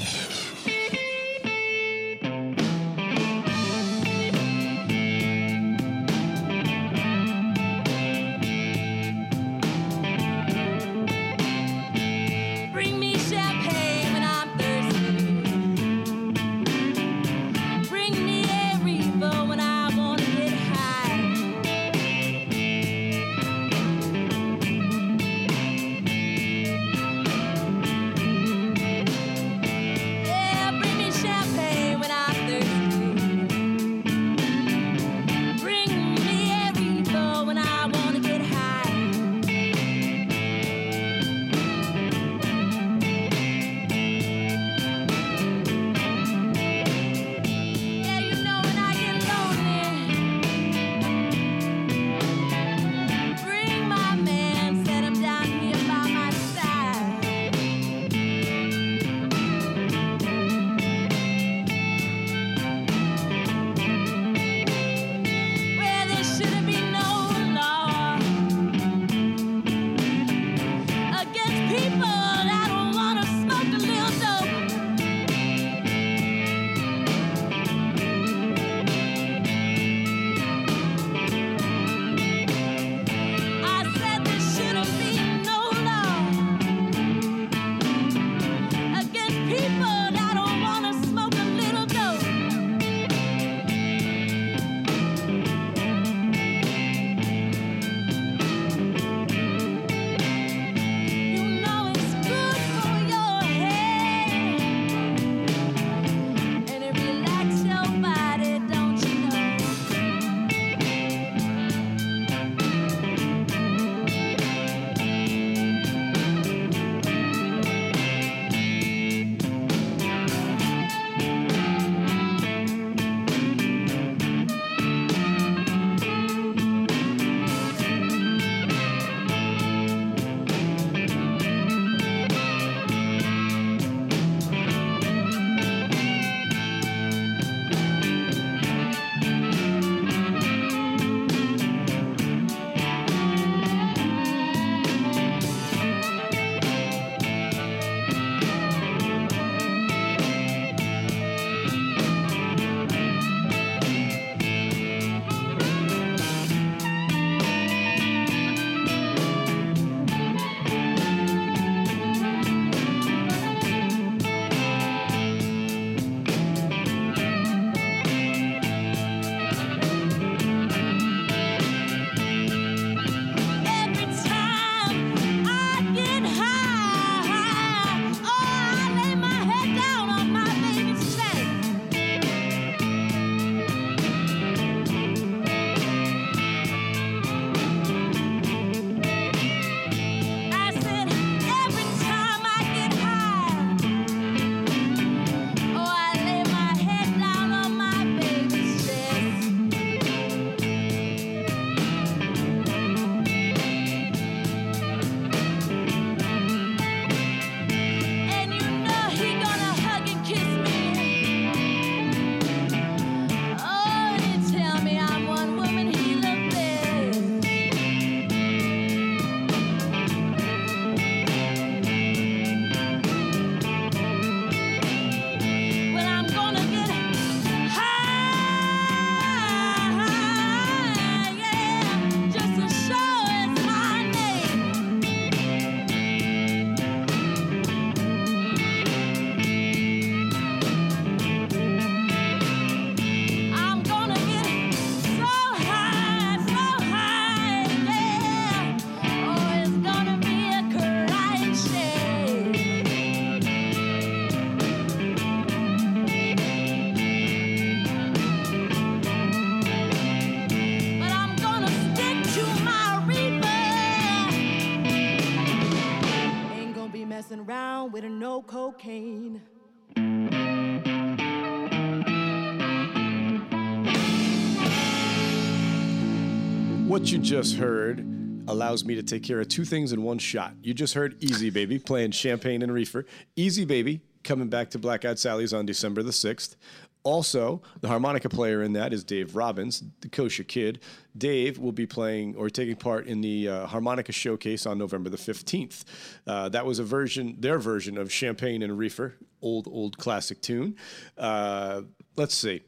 What 276.87 277.11
you 277.11 277.19
just 277.19 277.57
heard 277.57 277.99
allows 278.47 278.83
me 278.83 278.95
to 278.95 279.03
take 279.03 279.21
care 279.21 279.39
of 279.39 279.49
two 279.49 279.65
things 279.65 279.93
in 279.93 280.01
one 280.01 280.17
shot. 280.17 280.53
You 280.63 280.73
just 280.73 280.95
heard 280.95 281.23
Easy 281.23 281.51
Baby 281.51 281.77
playing 281.77 282.11
Champagne 282.11 282.63
and 282.63 282.73
Reefer. 282.73 283.05
Easy 283.35 283.65
Baby 283.65 284.01
coming 284.23 284.49
back 284.49 284.71
to 284.71 284.79
Black 284.79 285.05
Eyed 285.05 285.19
Sally's 285.19 285.53
on 285.53 285.67
December 285.67 286.01
the 286.01 286.09
6th. 286.09 286.55
Also, 287.03 287.61
the 287.81 287.87
harmonica 287.87 288.29
player 288.29 288.61
in 288.61 288.73
that 288.73 288.93
is 288.93 289.03
Dave 289.03 289.35
Robbins, 289.35 289.83
the 290.01 290.09
kosher 290.09 290.43
kid. 290.43 290.79
Dave 291.17 291.57
will 291.57 291.71
be 291.71 291.87
playing 291.87 292.35
or 292.35 292.49
taking 292.49 292.75
part 292.75 293.07
in 293.07 293.21
the 293.21 293.47
uh, 293.47 293.65
harmonica 293.65 294.11
showcase 294.11 294.65
on 294.65 294.77
November 294.77 295.09
the 295.09 295.17
15th. 295.17 295.83
Uh, 296.27 296.49
that 296.49 296.65
was 296.65 296.77
a 296.77 296.83
version, 296.83 297.35
their 297.39 297.57
version 297.57 297.97
of 297.97 298.11
Champagne 298.11 298.61
and 298.61 298.77
Reefer, 298.77 299.15
old, 299.41 299.67
old 299.67 299.97
classic 299.97 300.41
tune. 300.41 300.75
Uh, 301.17 301.81
let's 302.15 302.35
see. 302.35 302.61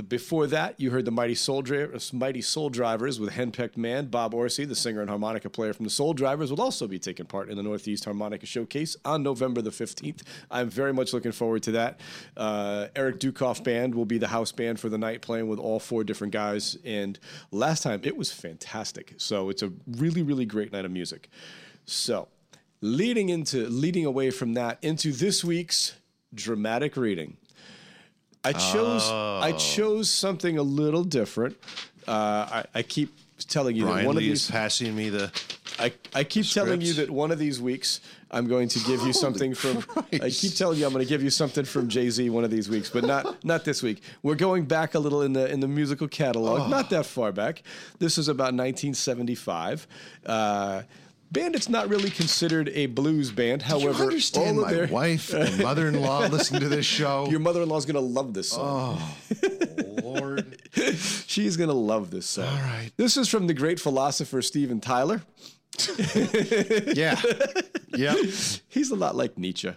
The- 0.00 0.04
Before 0.04 0.46
that, 0.46 0.80
you 0.80 0.90
heard 0.90 1.04
the 1.04 1.10
Mighty 1.10 1.34
Soul, 1.34 1.62
Mighty 2.14 2.40
Soul 2.40 2.70
Drivers 2.70 3.20
with 3.20 3.34
Henpecked 3.34 3.76
Man. 3.76 4.06
Bob 4.06 4.32
Orsi, 4.32 4.64
the 4.64 4.74
singer 4.74 5.02
and 5.02 5.10
harmonica 5.10 5.50
player 5.50 5.74
from 5.74 5.84
the 5.84 5.90
Soul 5.90 6.14
Drivers, 6.14 6.50
will 6.50 6.62
also 6.62 6.88
be 6.88 6.98
taking 6.98 7.26
part 7.26 7.50
in 7.50 7.56
the 7.58 7.62
Northeast 7.62 8.06
Harmonica 8.06 8.46
Showcase 8.46 8.96
on 9.04 9.22
November 9.22 9.60
the 9.60 9.68
15th. 9.68 10.22
I'm 10.50 10.70
very 10.70 10.94
much 10.94 11.12
looking 11.12 11.32
forward 11.32 11.62
to 11.64 11.72
that. 11.72 12.00
Uh, 12.34 12.86
Eric 12.96 13.20
Dukoff 13.20 13.62
Band 13.62 13.94
will 13.94 14.06
be 14.06 14.16
the 14.16 14.28
house 14.28 14.52
band 14.52 14.80
for 14.80 14.88
the 14.88 14.96
night, 14.96 15.20
playing 15.20 15.48
with 15.48 15.58
all 15.58 15.78
four 15.78 16.02
different 16.02 16.32
guys. 16.32 16.78
And 16.82 17.18
last 17.50 17.82
time, 17.82 18.00
it 18.02 18.16
was 18.16 18.32
fantastic. 18.32 19.12
So 19.18 19.50
it's 19.50 19.62
a 19.62 19.70
really, 19.86 20.22
really 20.22 20.46
great 20.46 20.72
night 20.72 20.86
of 20.86 20.90
music. 20.92 21.28
So, 21.84 22.28
leading 22.80 23.28
into 23.28 23.68
leading 23.68 24.06
away 24.06 24.30
from 24.30 24.54
that 24.54 24.78
into 24.80 25.12
this 25.12 25.44
week's 25.44 25.92
dramatic 26.34 26.96
reading. 26.96 27.36
I 28.44 28.52
chose 28.52 29.08
I 29.10 29.52
chose 29.52 30.10
something 30.10 30.58
a 30.58 30.62
little 30.62 31.04
different. 31.04 31.56
Uh, 32.06 32.12
I, 32.12 32.64
I 32.76 32.82
keep 32.82 33.14
telling 33.48 33.76
you 33.76 33.84
that 33.86 34.06
one 34.06 34.16
Lee 34.16 34.26
of 34.26 34.32
is 34.32 34.46
these 34.46 34.50
passing 34.50 34.96
me 34.96 35.10
the. 35.10 35.30
I, 35.78 35.92
I 36.14 36.24
keep 36.24 36.46
telling 36.46 36.80
you 36.82 36.92
that 36.94 37.10
one 37.10 37.30
of 37.30 37.38
these 37.38 37.60
weeks 37.60 38.00
I'm 38.30 38.46
going 38.46 38.68
to 38.68 38.78
give 38.80 39.02
you 39.02 39.12
something 39.12 39.54
from 39.54 39.84
I 40.12 40.30
keep 40.30 40.54
telling 40.54 40.78
you 40.78 40.86
I'm 40.86 40.92
going 40.92 41.04
to 41.04 41.08
give 41.08 41.22
you 41.22 41.30
something 41.30 41.64
from 41.64 41.88
Jay-Z 41.88 42.28
one 42.30 42.44
of 42.44 42.50
these 42.50 42.68
weeks, 42.68 42.90
but 42.90 43.04
not 43.04 43.42
not 43.44 43.64
this 43.64 43.82
week. 43.82 44.02
We're 44.22 44.34
going 44.34 44.64
back 44.64 44.94
a 44.94 44.98
little 44.98 45.22
in 45.22 45.32
the 45.32 45.50
in 45.50 45.60
the 45.60 45.68
musical 45.68 46.08
catalog, 46.08 46.70
not 46.70 46.90
that 46.90 47.06
far 47.06 47.32
back. 47.32 47.62
This 47.98 48.18
is 48.18 48.28
about 48.28 48.54
1975. 48.54 49.86
Uh, 50.26 50.82
Bandit's 51.32 51.68
not 51.68 51.88
really 51.88 52.10
considered 52.10 52.68
a 52.70 52.86
blues 52.86 53.30
band. 53.30 53.62
Do 53.62 53.66
you 53.74 53.80
However, 53.80 54.02
understand 54.04 54.58
all 54.58 54.64
of 54.64 54.70
my 54.70 54.72
their, 54.74 54.86
wife 54.88 55.32
and 55.32 55.58
mother-in-law 55.62 56.26
listen 56.26 56.58
to 56.60 56.68
this 56.68 56.84
show? 56.86 57.28
your 57.30 57.38
mother-in-law's 57.40 57.84
going 57.86 57.94
to 57.94 58.00
love 58.00 58.34
this 58.34 58.50
song. 58.50 58.98
Oh, 59.00 59.16
Lord. 60.02 60.60
She's 61.26 61.56
gonna 61.56 61.72
love 61.72 62.10
this 62.10 62.26
song. 62.26 62.46
All 62.46 62.54
right. 62.62 62.90
This 62.96 63.16
is 63.16 63.28
from 63.28 63.46
the 63.46 63.54
great 63.54 63.78
philosopher 63.80 64.42
Steven 64.42 64.80
Tyler. 64.80 65.22
Yeah. 66.94 67.20
yeah, 67.94 68.14
He's 68.68 68.90
a 68.90 68.96
lot 68.96 69.14
like 69.16 69.38
Nietzsche. 69.38 69.72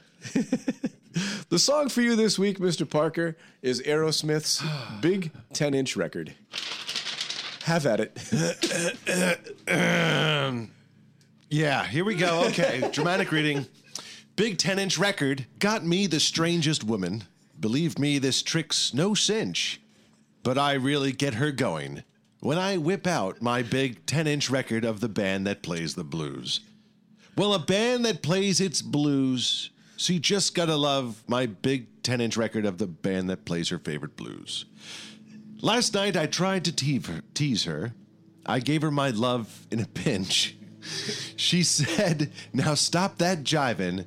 the 1.50 1.60
song 1.60 1.90
for 1.90 2.02
you 2.02 2.16
this 2.16 2.38
week, 2.40 2.60
Mr. 2.60 2.90
Parker, 2.90 3.38
is 3.62 3.82
Aerosmith's 3.84 4.64
big 5.02 5.32
10 5.54 5.74
inch 5.74 5.96
record. 5.96 6.34
Have 7.64 7.86
at 7.86 8.00
it. 8.02 8.18
Yeah, 11.54 11.86
here 11.86 12.04
we 12.04 12.16
go. 12.16 12.46
Okay, 12.46 12.90
dramatic 12.94 13.32
reading. 13.32 13.68
Big 14.36 14.58
10 14.58 14.80
inch 14.80 14.98
record 14.98 15.46
got 15.60 15.86
me 15.86 16.08
the 16.08 16.20
strangest 16.20 16.84
woman. 16.84 17.26
Believe 17.60 18.00
me, 18.00 18.18
this 18.18 18.42
trick's 18.42 18.92
no 18.92 19.14
cinch. 19.14 19.80
But 20.42 20.58
I 20.58 20.74
really 20.74 21.12
get 21.12 21.36
her 21.36 21.52
going 21.52 22.06
when 22.40 22.58
I 22.58 22.78
whip 22.78 23.06
out 23.06 23.40
my 23.40 23.62
big 23.62 24.04
10 24.08 24.26
inch 24.26 24.50
record 24.50 24.84
of 24.84 25.00
the 25.00 25.08
band 25.08 25.46
that 25.46 25.62
plays 25.62 25.94
the 25.94 26.04
blues. 26.04 26.62
Well, 27.38 27.54
a 27.54 27.60
band 27.60 28.04
that 28.06 28.24
plays 28.24 28.60
its 28.60 28.82
blues, 28.82 29.70
so 29.96 30.14
you 30.14 30.20
just 30.20 30.56
gotta 30.56 30.76
love 30.76 31.24
my 31.28 31.46
big 31.46 32.02
10 32.02 32.20
inch 32.20 32.36
record 32.36 32.66
of 32.66 32.80
the 32.80 32.88
band 32.88 33.30
that 33.30 33.46
plays 33.46 33.70
her 33.70 33.78
favorite 33.78 34.18
blues. 34.18 34.66
Last 35.62 35.94
night 35.94 36.18
I 36.18 36.26
tried 36.26 36.66
to 36.66 36.72
tease 36.76 37.06
her, 37.06 37.22
tease 37.36 37.66
her. 37.66 37.94
I 38.44 38.60
gave 38.60 38.82
her 38.82 38.90
my 38.90 39.12
love 39.12 39.68
in 39.70 39.80
a 39.80 39.86
pinch. 39.86 40.56
She 41.36 41.64
said, 41.64 42.32
Now 42.54 42.74
stop 42.76 43.18
that 43.18 43.44
jiving 43.44 44.06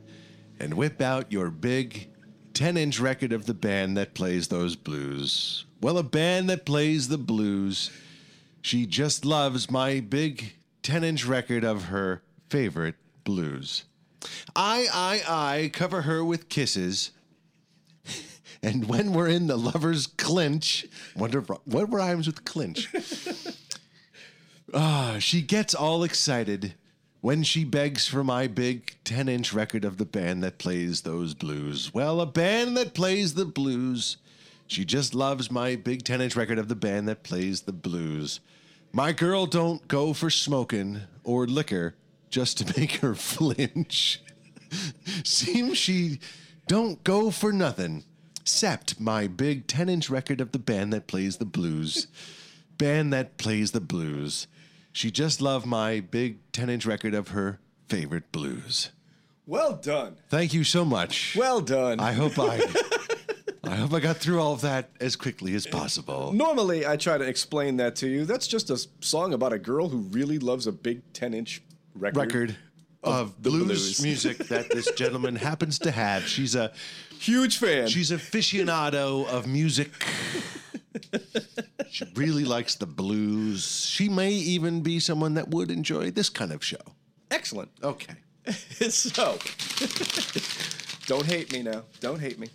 and 0.58 0.74
whip 0.74 1.00
out 1.00 1.32
your 1.32 1.50
big 1.50 2.08
10 2.54 2.76
inch 2.76 3.00
record 3.00 3.32
of 3.32 3.46
the 3.46 3.54
band 3.54 3.96
that 3.96 4.14
plays 4.14 4.48
those 4.48 4.76
blues. 4.76 5.66
Well, 5.80 5.98
a 5.98 6.02
band 6.02 6.48
that 6.48 6.64
plays 6.64 7.08
the 7.08 7.18
blues. 7.18 7.90
She 8.62 8.86
just 8.86 9.24
loves 9.24 9.70
my 9.70 10.00
big 10.00 10.54
10 10.82 11.04
inch 11.04 11.24
record 11.26 11.64
of 11.64 11.84
her 11.84 12.22
favorite 12.48 12.96
blues. 13.24 13.84
I, 14.54 14.86
I, 14.92 15.22
I 15.62 15.68
cover 15.68 16.02
her 16.02 16.24
with 16.24 16.48
kisses. 16.48 17.12
And 18.62 18.88
when 18.88 19.12
we're 19.12 19.28
in 19.28 19.46
the 19.46 19.56
lover's 19.56 20.06
clinch, 20.06 20.86
wonder 21.14 21.40
what 21.40 21.92
rhymes 21.92 22.26
with 22.26 22.44
clinch? 22.44 22.90
Ah, 24.74 25.16
she 25.20 25.42
gets 25.42 25.74
all 25.74 26.02
excited 26.02 26.74
when 27.20 27.42
she 27.42 27.64
begs 27.64 28.06
for 28.06 28.22
my 28.24 28.46
big 28.46 28.96
10 29.04 29.28
inch 29.28 29.52
record 29.52 29.84
of 29.84 29.96
the 29.96 30.04
band 30.04 30.42
that 30.42 30.58
plays 30.58 31.02
those 31.02 31.34
blues. 31.34 31.92
Well, 31.94 32.20
a 32.20 32.26
band 32.26 32.76
that 32.76 32.94
plays 32.94 33.34
the 33.34 33.44
blues. 33.44 34.16
She 34.66 34.84
just 34.84 35.14
loves 35.14 35.50
my 35.50 35.76
big 35.76 36.02
10 36.04 36.20
inch 36.20 36.34
record 36.36 36.58
of 36.58 36.68
the 36.68 36.74
band 36.74 37.08
that 37.08 37.22
plays 37.22 37.62
the 37.62 37.72
blues. 37.72 38.40
My 38.92 39.12
girl 39.12 39.46
don't 39.46 39.86
go 39.88 40.12
for 40.12 40.30
smoking 40.30 41.02
or 41.22 41.46
liquor 41.46 41.94
just 42.30 42.58
to 42.58 42.74
make 42.80 42.96
her 42.96 43.14
flinch. 43.14 44.20
Seems 45.24 45.78
she 45.78 46.18
don't 46.66 47.02
go 47.04 47.30
for 47.30 47.52
nothing 47.52 48.04
except 48.40 49.00
my 49.00 49.28
big 49.28 49.66
10 49.68 49.88
inch 49.88 50.10
record 50.10 50.40
of 50.40 50.50
the 50.52 50.58
band 50.58 50.92
that 50.92 51.06
plays 51.06 51.36
the 51.36 51.44
blues. 51.44 52.08
band 52.78 53.12
that 53.12 53.38
plays 53.38 53.70
the 53.70 53.80
blues. 53.80 54.46
She 54.96 55.10
just 55.10 55.42
loved 55.42 55.66
my 55.66 56.00
big 56.00 56.38
10 56.52 56.70
inch 56.70 56.86
record 56.86 57.12
of 57.12 57.28
her 57.28 57.58
favorite 57.86 58.32
blues. 58.32 58.92
Well 59.44 59.74
done. 59.74 60.16
Thank 60.30 60.54
you 60.54 60.64
so 60.64 60.86
much. 60.86 61.36
Well 61.36 61.60
done. 61.60 62.00
I 62.00 62.12
hope 62.12 62.38
I 62.38 62.64
I 63.64 63.74
hope 63.74 63.92
I 63.92 64.00
got 64.00 64.16
through 64.16 64.40
all 64.40 64.54
of 64.54 64.62
that 64.62 64.88
as 64.98 65.14
quickly 65.14 65.54
as 65.54 65.66
possible. 65.66 66.32
Normally, 66.32 66.86
I 66.86 66.96
try 66.96 67.18
to 67.18 67.24
explain 67.24 67.76
that 67.76 67.94
to 67.96 68.08
you. 68.08 68.24
That's 68.24 68.46
just 68.46 68.70
a 68.70 68.78
song 69.00 69.34
about 69.34 69.52
a 69.52 69.58
girl 69.58 69.90
who 69.90 69.98
really 69.98 70.38
loves 70.38 70.66
a 70.66 70.72
big 70.72 71.02
10 71.12 71.34
inch 71.34 71.60
record. 71.94 72.16
Record 72.16 72.56
of 73.02 73.34
the 73.42 73.50
blues, 73.50 73.66
blues. 73.66 74.02
music 74.02 74.38
that 74.48 74.70
this 74.70 74.90
gentleman 74.92 75.36
happens 75.36 75.78
to 75.80 75.90
have. 75.90 76.26
She's 76.26 76.54
a 76.54 76.72
Huge 77.18 77.58
fan. 77.58 77.86
she's 77.88 78.10
aficionado 78.12 79.26
of 79.28 79.46
music. 79.46 79.90
She 81.90 82.04
really 82.14 82.44
likes 82.44 82.74
the 82.74 82.86
blues. 82.86 83.86
She 83.86 84.08
may 84.08 84.32
even 84.32 84.82
be 84.82 85.00
someone 85.00 85.34
that 85.34 85.48
would 85.48 85.70
enjoy 85.70 86.10
this 86.10 86.28
kind 86.28 86.52
of 86.52 86.64
show. 86.64 86.80
excellent. 87.30 87.70
Okay. 87.82 88.14
so, 88.90 89.38
don't 91.06 91.26
hate 91.26 91.52
me 91.52 91.62
now. 91.62 91.82
Don't 92.00 92.20
hate 92.20 92.38
me. 92.38 92.48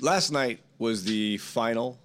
Last 0.00 0.30
night 0.30 0.60
was 0.78 1.04
the 1.04 1.38
final 1.38 1.98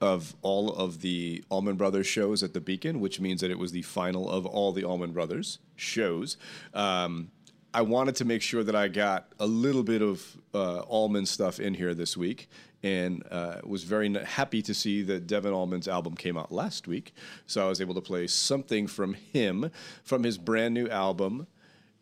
of 0.00 0.34
all 0.42 0.72
of 0.74 1.00
the 1.00 1.42
Allman 1.50 1.76
Brothers 1.76 2.06
shows 2.06 2.42
at 2.42 2.52
the 2.52 2.60
Beacon, 2.60 3.00
which 3.00 3.18
means 3.18 3.40
that 3.40 3.50
it 3.50 3.58
was 3.58 3.72
the 3.72 3.82
final 3.82 4.30
of 4.30 4.44
all 4.44 4.72
the 4.72 4.84
Allman 4.84 5.12
Brothers 5.12 5.58
shows. 5.76 6.36
Um, 6.74 7.30
I 7.72 7.82
wanted 7.82 8.16
to 8.16 8.24
make 8.24 8.42
sure 8.42 8.62
that 8.64 8.74
I 8.74 8.88
got 8.88 9.28
a 9.38 9.46
little 9.46 9.82
bit 9.82 10.02
of 10.02 10.36
uh, 10.54 10.80
Allman 10.80 11.26
stuff 11.26 11.60
in 11.60 11.74
here 11.74 11.94
this 11.94 12.16
week, 12.16 12.48
and 12.82 13.24
uh, 13.30 13.60
was 13.64 13.84
very 13.84 14.12
happy 14.24 14.62
to 14.62 14.74
see 14.74 15.02
that 15.02 15.26
Devon 15.26 15.52
Allman's 15.52 15.88
album 15.88 16.14
came 16.14 16.36
out 16.36 16.52
last 16.52 16.86
week. 16.86 17.12
So 17.46 17.64
I 17.64 17.68
was 17.68 17.80
able 17.80 17.94
to 17.94 18.00
play 18.00 18.26
something 18.26 18.86
from 18.86 19.14
him 19.14 19.70
from 20.04 20.22
his 20.22 20.38
brand 20.38 20.74
new 20.74 20.88
album 20.88 21.46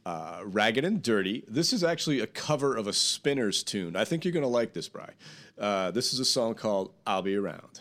uh, 0.06 0.40
Ragged 0.44 0.84
and 0.84 1.02
Dirty. 1.02 1.44
This 1.48 1.72
is 1.72 1.82
actually 1.82 2.20
a 2.20 2.26
cover 2.26 2.76
of 2.76 2.86
a 2.86 2.92
Spinners 2.92 3.62
tune. 3.62 3.96
I 3.96 4.04
think 4.04 4.24
you're 4.24 4.32
going 4.32 4.42
to 4.42 4.48
like 4.48 4.72
this, 4.72 4.88
Bry. 4.88 5.10
Uh, 5.58 5.90
this 5.90 6.12
is 6.12 6.20
a 6.20 6.24
song 6.24 6.54
called 6.54 6.92
I'll 7.06 7.22
Be 7.22 7.36
Around. 7.36 7.80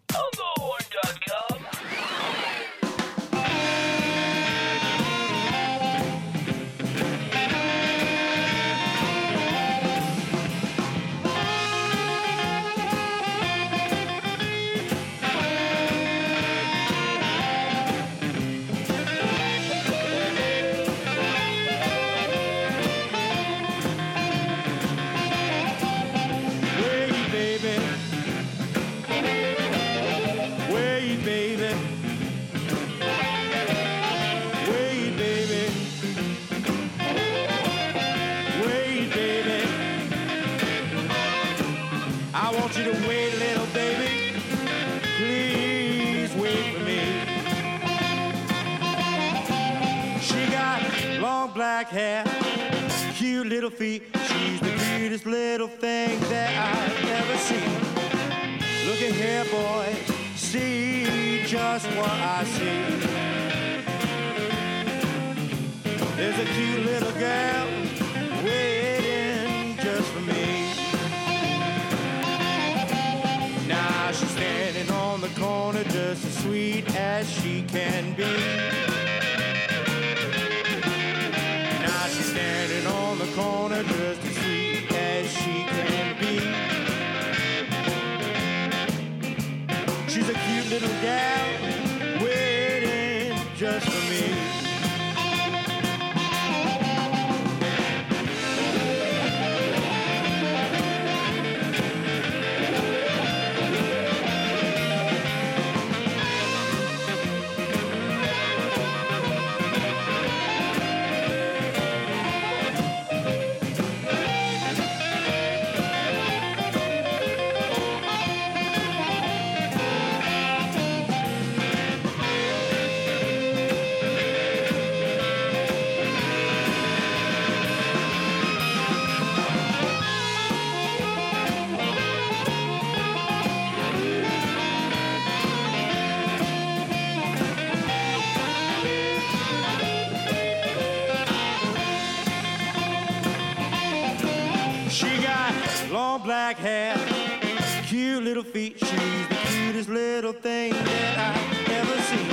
feet. 148.61 148.77
She's 148.79 149.27
the 149.27 149.35
cutest 149.47 149.89
little 149.89 150.33
thing 150.33 150.73
that 150.73 151.17
I've 151.29 151.69
ever 151.79 151.97
seen. 152.09 152.29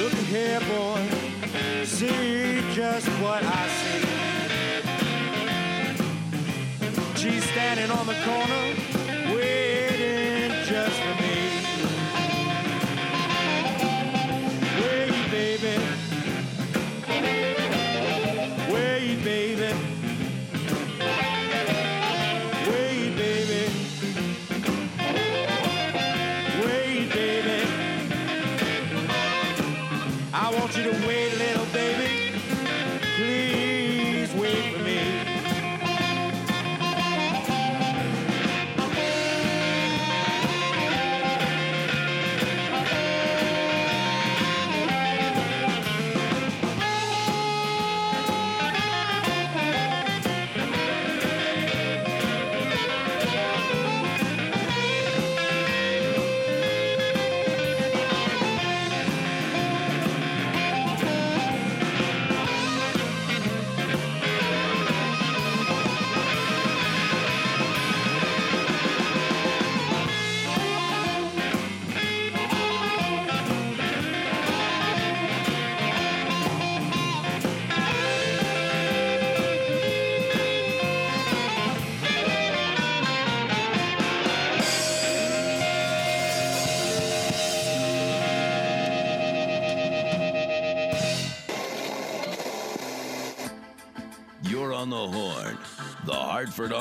Look 0.00 0.12
here, 0.12 0.60
boy, 0.60 1.02
see 1.84 2.62
just 2.74 3.08
what 3.22 3.42
I 3.42 3.68
see. 3.80 4.04
She's 7.20 7.44
standing 7.50 7.90
on 7.90 8.06
the 8.06 8.16
corner 8.24 8.99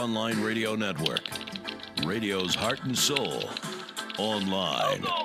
Online 0.10 0.42
Radio 0.42 0.76
Network. 0.76 1.22
Radio's 2.04 2.56
heart 2.56 2.84
and 2.84 2.98
soul. 2.98 3.44
Online. 4.18 5.19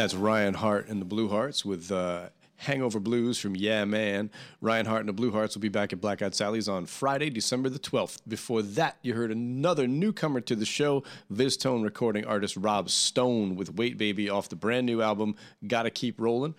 That's 0.00 0.14
Ryan 0.14 0.54
Hart 0.54 0.88
and 0.88 0.98
the 0.98 1.04
Blue 1.04 1.28
Hearts 1.28 1.62
with 1.62 1.92
uh, 1.92 2.30
Hangover 2.56 2.98
Blues 2.98 3.38
from 3.38 3.54
Yeah 3.54 3.84
Man. 3.84 4.30
Ryan 4.62 4.86
Hart 4.86 5.00
and 5.00 5.08
the 5.10 5.12
Blue 5.12 5.30
Hearts 5.30 5.54
will 5.54 5.60
be 5.60 5.68
back 5.68 5.92
at 5.92 6.00
Black 6.00 6.22
Eyed 6.22 6.34
Sally's 6.34 6.70
on 6.70 6.86
Friday, 6.86 7.28
December 7.28 7.68
the 7.68 7.78
12th. 7.78 8.20
Before 8.26 8.62
that, 8.62 8.96
you 9.02 9.12
heard 9.12 9.30
another 9.30 9.86
newcomer 9.86 10.40
to 10.40 10.56
the 10.56 10.64
show, 10.64 11.04
VizzTone 11.30 11.84
recording 11.84 12.24
artist 12.24 12.56
Rob 12.56 12.88
Stone 12.88 13.56
with 13.56 13.74
Wait 13.74 13.98
Baby 13.98 14.30
off 14.30 14.48
the 14.48 14.56
brand 14.56 14.86
new 14.86 15.02
album 15.02 15.34
Gotta 15.66 15.90
Keep 15.90 16.18
Rollin'. 16.18 16.54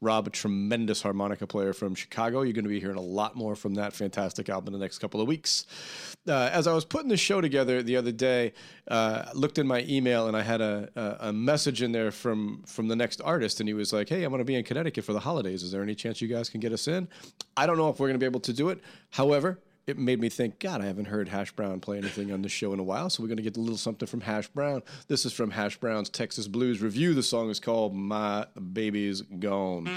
Rob, 0.00 0.26
a 0.26 0.30
tremendous 0.30 1.02
harmonica 1.02 1.46
player 1.46 1.72
from 1.72 1.94
Chicago. 1.94 2.42
You're 2.42 2.54
going 2.54 2.64
to 2.64 2.70
be 2.70 2.80
hearing 2.80 2.96
a 2.96 3.02
lot 3.02 3.36
more 3.36 3.54
from 3.54 3.74
that 3.74 3.92
fantastic 3.92 4.48
album 4.48 4.72
in 4.74 4.80
the 4.80 4.84
next 4.84 4.98
couple 4.98 5.20
of 5.20 5.28
weeks. 5.28 5.66
Uh, 6.26 6.48
as 6.52 6.66
I 6.66 6.72
was 6.72 6.84
putting 6.86 7.08
the 7.08 7.16
show 7.16 7.40
together 7.40 7.82
the 7.82 7.96
other 7.96 8.12
day, 8.12 8.52
uh, 8.88 9.26
looked 9.34 9.58
in 9.58 9.66
my 9.66 9.84
email 9.88 10.26
and 10.26 10.36
I 10.36 10.42
had 10.42 10.60
a, 10.60 10.88
a, 10.96 11.28
a 11.28 11.32
message 11.32 11.82
in 11.82 11.92
there 11.92 12.10
from 12.10 12.62
from 12.66 12.88
the 12.88 12.96
next 12.96 13.20
artist, 13.22 13.60
and 13.60 13.68
he 13.68 13.74
was 13.74 13.92
like, 13.92 14.08
"Hey, 14.08 14.24
I'm 14.24 14.30
going 14.30 14.38
to 14.38 14.44
be 14.44 14.54
in 14.54 14.64
Connecticut 14.64 15.04
for 15.04 15.12
the 15.12 15.20
holidays. 15.20 15.62
Is 15.62 15.70
there 15.70 15.82
any 15.82 15.94
chance 15.94 16.20
you 16.20 16.28
guys 16.28 16.48
can 16.48 16.60
get 16.60 16.72
us 16.72 16.88
in?" 16.88 17.08
I 17.56 17.66
don't 17.66 17.76
know 17.76 17.90
if 17.90 18.00
we're 18.00 18.08
going 18.08 18.18
to 18.18 18.22
be 18.22 18.26
able 18.26 18.40
to 18.40 18.52
do 18.52 18.70
it. 18.70 18.80
However, 19.10 19.58
it 19.86 19.98
made 19.98 20.20
me 20.20 20.28
think, 20.28 20.58
God, 20.58 20.80
I 20.80 20.86
haven't 20.86 21.06
heard 21.06 21.28
Hash 21.28 21.52
Brown 21.52 21.80
play 21.80 21.98
anything 21.98 22.32
on 22.32 22.42
the 22.42 22.48
show 22.48 22.72
in 22.72 22.78
a 22.78 22.84
while, 22.84 23.10
so 23.10 23.22
we're 23.22 23.28
going 23.28 23.38
to 23.38 23.42
get 23.42 23.56
a 23.56 23.60
little 23.60 23.76
something 23.76 24.06
from 24.06 24.20
Hash 24.20 24.48
Brown. 24.48 24.82
This 25.08 25.24
is 25.24 25.32
from 25.32 25.50
Hash 25.50 25.78
Brown's 25.78 26.08
Texas 26.08 26.46
Blues 26.48 26.80
Revue. 26.80 27.14
The 27.14 27.22
song 27.22 27.50
is 27.50 27.60
called 27.60 27.94
My 27.94 28.46
Baby's 28.72 29.22
Gone. 29.22 29.88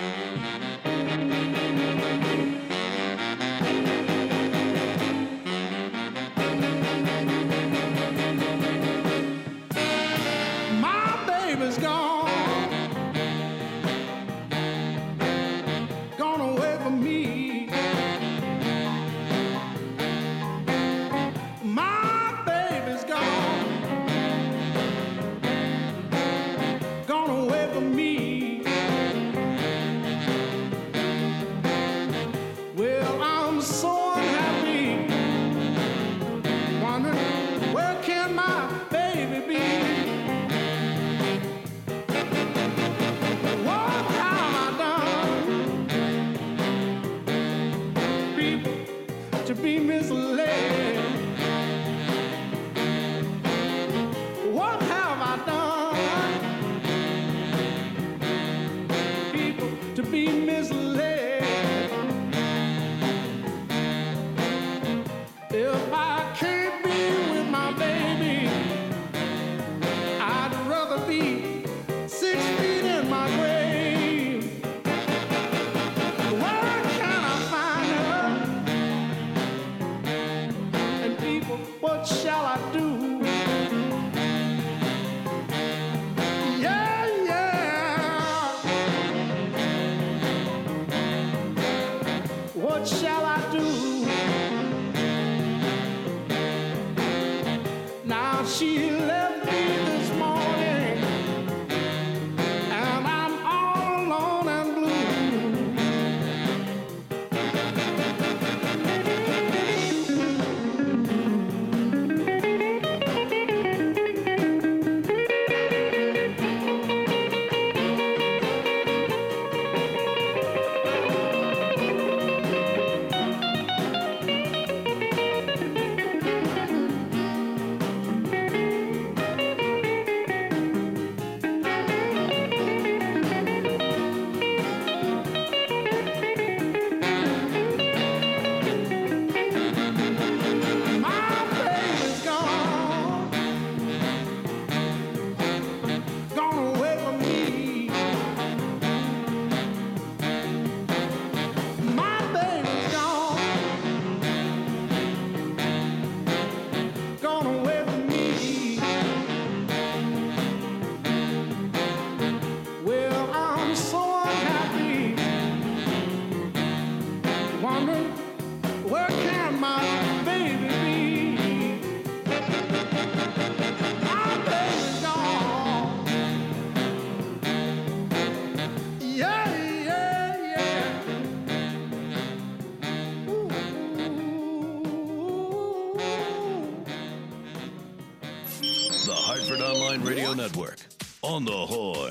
On 191.34 191.44
the 191.44 191.52
horn. 191.52 192.03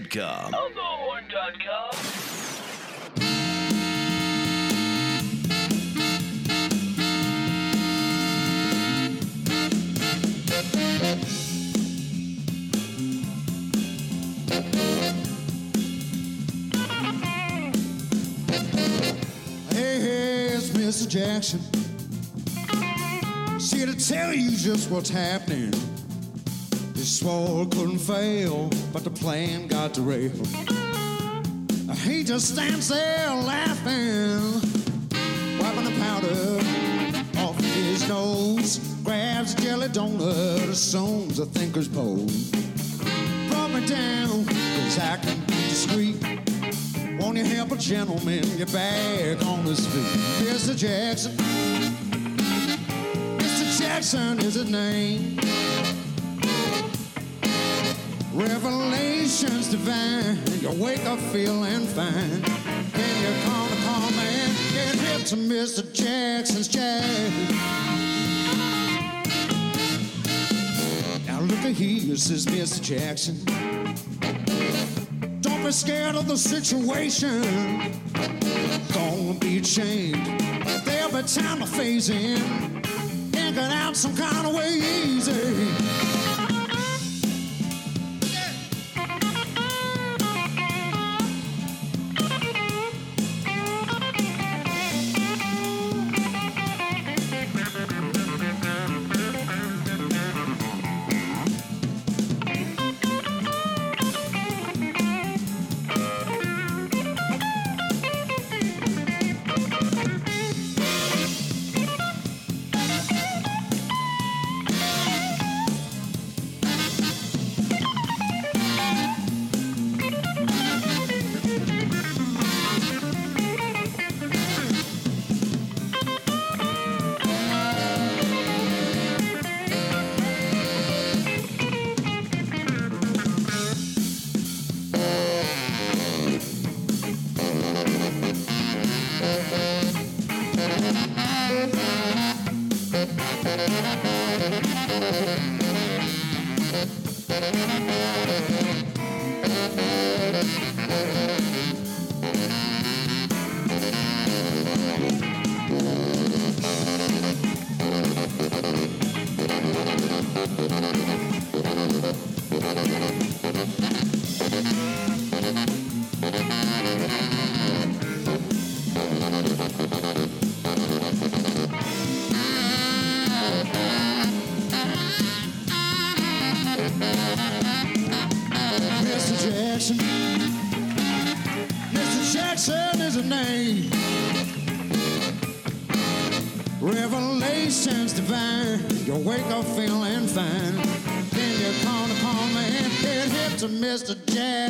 horn.com. 0.00 0.54
I'll 0.54 0.70
Mr. 20.72 21.08
Jackson. 21.08 21.60
She 23.60 23.86
to 23.86 24.08
tell 24.08 24.32
you 24.34 24.50
just 24.56 24.90
what's 24.90 25.08
happening. 25.10 25.72
This 26.94 27.22
war 27.22 27.66
couldn't 27.66 27.98
fail 27.98 28.70
but 28.92 29.04
the 29.04 29.10
plan 29.10 29.66
got 29.66 29.92
derailed. 29.92 30.46
He 32.04 32.24
just 32.24 32.54
stands 32.54 32.88
there 32.88 33.30
laughing, 33.30 34.54
wiping 35.60 35.84
the 35.84 35.94
powder 36.00 37.40
off 37.40 37.58
his 37.60 38.08
nose. 38.08 38.78
Grabs 39.04 39.54
a 39.54 39.56
jelly 39.60 39.88
donut, 39.88 40.68
assumes 40.68 41.38
a 41.38 41.46
thinker's 41.46 41.88
pose. 41.88 42.50
Brought 43.50 43.70
me 43.72 43.86
down, 43.86 44.44
cause 44.46 44.98
I 44.98 45.18
can 45.18 45.38
be 45.46 45.54
discreet. 45.68 46.16
Won't 47.20 47.36
you 47.36 47.44
help 47.44 47.72
a 47.72 47.76
gentleman 47.76 48.42
get 48.56 48.72
back 48.72 49.44
on 49.46 49.64
his 49.64 49.86
feet? 49.86 50.48
Mr. 50.48 50.76
Jackson. 50.76 51.32
Mr. 53.38 53.78
Jackson 53.80 54.38
is 54.40 54.54
his 54.54 54.70
name. 54.70 55.38
Divine. 59.70 60.36
You 60.60 60.72
wake 60.82 61.04
up 61.04 61.18
feeling 61.32 61.86
fine. 61.86 62.42
Can 62.92 63.14
you 63.22 63.42
call 63.44 63.66
the 63.68 63.76
call 63.84 64.10
man? 64.10 64.48
Get 64.72 64.94
hip 64.96 65.24
to 65.26 65.36
Mr. 65.36 65.92
Jackson's 65.92 66.66
jazz. 66.66 67.50
Now 71.26 71.40
look 71.40 71.64
at 71.64 71.72
here, 71.72 72.16
says 72.16 72.46
Mr. 72.46 72.82
Jackson. 72.82 73.36
Don't 75.40 75.64
be 75.64 75.70
scared 75.70 76.16
of 76.16 76.26
the 76.26 76.36
situation. 76.36 77.42
Don't 78.92 79.38
be 79.40 79.60
ashamed. 79.60 80.40
There'll 80.84 81.12
be 81.12 81.22
time 81.28 81.60
to 81.60 81.66
phase 81.66 82.10
in 82.10 82.42
and 83.36 83.54
get 83.54 83.58
out 83.58 83.96
some 83.96 84.16
kind 84.16 84.48
of 84.48 84.54
way 84.54 84.80
easy. 85.04 85.79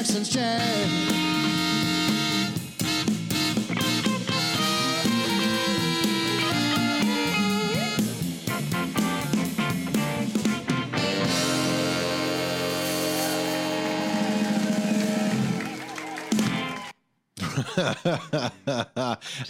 Jackson's 0.01 0.31
jazz. 0.31 1.21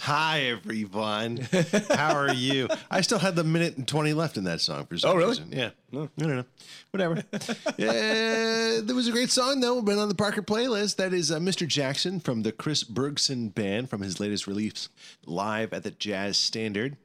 Hi, 0.01 0.41
everyone. 0.41 1.47
How 1.91 2.15
are 2.15 2.33
you? 2.33 2.67
I 2.89 3.01
still 3.01 3.19
had 3.19 3.35
the 3.35 3.43
minute 3.43 3.77
and 3.77 3.87
20 3.87 4.13
left 4.13 4.37
in 4.37 4.43
that 4.45 4.61
song 4.61 4.85
for 4.85 4.97
some 4.97 5.11
Oh, 5.11 5.15
really? 5.15 5.29
reason. 5.31 5.49
Yeah. 5.51 5.69
No, 6.17 6.27
no, 6.27 6.35
no. 6.35 6.45
Whatever. 6.91 7.23
yeah, 7.77 8.79
there 8.81 8.95
was 8.95 9.07
a 9.07 9.11
great 9.11 9.29
song, 9.29 9.59
though. 9.59 9.81
Been 9.81 9.97
on 9.97 10.09
the 10.09 10.15
Parker 10.15 10.41
playlist. 10.41 10.95
That 10.97 11.13
is 11.13 11.31
uh, 11.31 11.39
Mr. 11.39 11.67
Jackson 11.67 12.19
from 12.19 12.43
the 12.43 12.51
Chris 12.51 12.83
Bergson 12.83 13.49
Band 13.49 13.89
from 13.89 14.01
his 14.01 14.19
latest 14.19 14.47
release, 14.47 14.89
live 15.25 15.73
at 15.73 15.83
the 15.83 15.91
Jazz 15.91 16.37
Standard. 16.37 16.97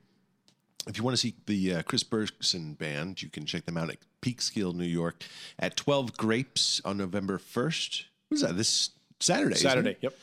If 0.87 0.97
you 0.97 1.03
want 1.03 1.17
to 1.17 1.21
see 1.21 1.35
the 1.47 1.75
uh, 1.75 1.83
Chris 1.83 2.05
Bergson 2.05 2.75
Band, 2.75 3.21
you 3.21 3.29
can 3.29 3.45
check 3.45 3.65
them 3.65 3.77
out 3.77 3.91
at 3.91 3.99
Peekskill, 4.23 4.75
New 4.75 4.85
York 4.85 5.23
at 5.59 5.77
12 5.77 6.17
Grapes 6.17 6.81
on 6.85 6.97
November 6.97 7.39
1st. 7.39 8.05
What 8.29 8.37
is 8.37 8.43
that? 8.43 8.57
This 8.57 8.91
Saturday. 9.21 9.57
Saturday. 9.57 9.97
Yep. 10.01 10.15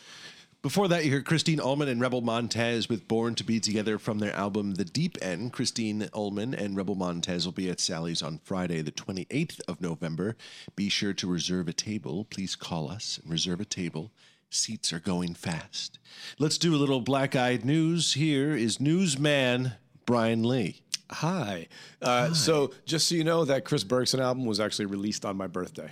Before 0.64 0.88
that, 0.88 1.03
you 1.03 1.11
heard 1.11 1.26
Christine 1.26 1.60
Ohlman 1.60 1.90
and 1.90 1.99
Rebel 1.99 2.22
Montez 2.22 2.88
with 2.88 3.06
Born 3.06 3.35
to 3.35 3.44
Be 3.44 3.60
Together 3.60 3.99
from 3.99 4.19
their 4.19 4.34
album 4.34 4.76
The 4.76 4.85
Deep 4.85 5.18
End. 5.22 5.52
Christine 5.52 6.03
Ohlman 6.14 6.57
and 6.57 6.77
Rebel 6.77 6.95
Montez 6.95 7.44
will 7.44 7.52
be 7.52 7.69
at 7.69 7.81
Sally's 7.81 8.22
on 8.22 8.40
Friday, 8.45 8.81
the 8.81 8.94
28th 8.94 9.60
of 9.68 9.81
November. 9.81 10.38
Be 10.77 10.88
sure 10.88 11.11
to 11.11 11.27
reserve 11.27 11.68
a 11.68 11.73
table. 11.73 12.23
Please 12.30 12.56
call 12.56 12.90
us 12.90 13.19
and 13.22 13.30
reserve 13.30 13.60
a 13.60 13.65
table. 13.65 14.11
Seats 14.49 14.94
are 14.94 15.02
going 15.02 15.34
fast. 15.34 15.99
Let's 16.40 16.57
do 16.57 16.73
a 16.73 16.77
little 16.77 17.02
black 17.02 17.35
eyed 17.35 17.65
news. 17.65 18.14
Here 18.14 18.56
is 18.56 18.80
newsman 18.80 19.73
Brian 20.06 20.48
Lee. 20.48 20.81
Hi. 21.11 21.68
Uh, 22.02 22.34
So, 22.34 22.72
just 22.85 23.10
so 23.10 23.15
you 23.15 23.26
know, 23.26 23.44
that 23.44 23.65
Chris 23.65 23.84
Bergson 23.84 24.22
album 24.22 24.45
was 24.45 24.61
actually 24.61 24.85
released 24.85 25.26
on 25.26 25.35
my 25.35 25.48
birthday. 25.48 25.91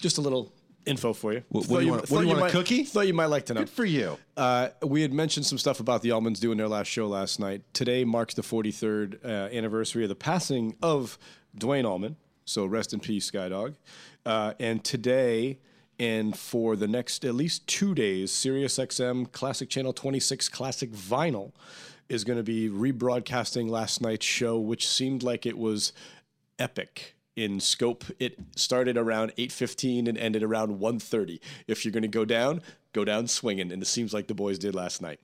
Just 0.00 0.18
a 0.18 0.20
little 0.20 0.52
info 0.86 1.12
for 1.12 1.32
you. 1.32 1.42
What- 1.48 1.66
what 1.68 1.80
do 1.80 1.84
you 1.84 1.90
want- 1.90 2.02
what 2.02 2.08
thought 2.08 2.16
do 2.18 2.22
you 2.22 2.28
want, 2.28 2.38
a 2.38 2.42
might- 2.44 2.52
cookie? 2.52 2.84
Thought 2.84 3.06
you 3.08 3.14
might 3.14 3.26
like 3.26 3.46
to 3.46 3.54
know. 3.54 3.60
Good 3.62 3.70
for 3.70 3.84
you. 3.84 4.16
Uh, 4.36 4.68
we 4.82 5.02
had 5.02 5.12
mentioned 5.12 5.44
some 5.46 5.58
stuff 5.58 5.80
about 5.80 6.02
the 6.02 6.10
Allmans 6.10 6.38
doing 6.40 6.56
their 6.58 6.68
last 6.68 6.86
show 6.88 7.06
last 7.08 7.38
night. 7.40 7.62
Today 7.72 8.04
marks 8.04 8.34
the 8.34 8.42
43rd 8.42 9.18
uh, 9.24 9.28
anniversary 9.28 10.04
of 10.04 10.08
the 10.08 10.14
passing 10.14 10.76
of 10.82 11.18
Duane 11.56 11.84
Allman. 11.84 12.16
So 12.44 12.64
rest 12.64 12.92
in 12.92 13.00
peace, 13.00 13.28
Skydog. 13.30 13.74
Uh, 14.24 14.54
and 14.60 14.84
today, 14.84 15.58
and 15.98 16.36
for 16.38 16.76
the 16.76 16.86
next 16.86 17.24
at 17.24 17.34
least 17.34 17.66
two 17.66 17.94
days, 17.94 18.30
SiriusXM 18.30 19.32
Classic 19.32 19.68
Channel 19.68 19.92
26 19.92 20.48
Classic 20.48 20.92
Vinyl 20.92 21.52
is 22.08 22.22
going 22.22 22.36
to 22.36 22.44
be 22.44 22.68
rebroadcasting 22.68 23.68
last 23.68 24.00
night's 24.00 24.24
show, 24.24 24.60
which 24.60 24.86
seemed 24.86 25.24
like 25.24 25.44
it 25.44 25.58
was 25.58 25.92
epic 26.58 27.15
in 27.36 27.60
scope. 27.60 28.04
It 28.18 28.38
started 28.56 28.96
around 28.96 29.32
8:15 29.36 30.08
and 30.08 30.18
ended 30.18 30.42
around 30.42 30.80
1:30. 30.80 31.38
If 31.68 31.84
you're 31.84 31.92
going 31.92 32.02
to 32.02 32.08
go 32.08 32.24
down, 32.24 32.62
go 32.92 33.04
down 33.04 33.28
swinging, 33.28 33.70
and 33.70 33.82
it 33.82 33.86
seems 33.86 34.12
like 34.14 34.26
the 34.26 34.34
boys 34.34 34.58
did 34.58 34.74
last 34.74 35.02
night. 35.02 35.20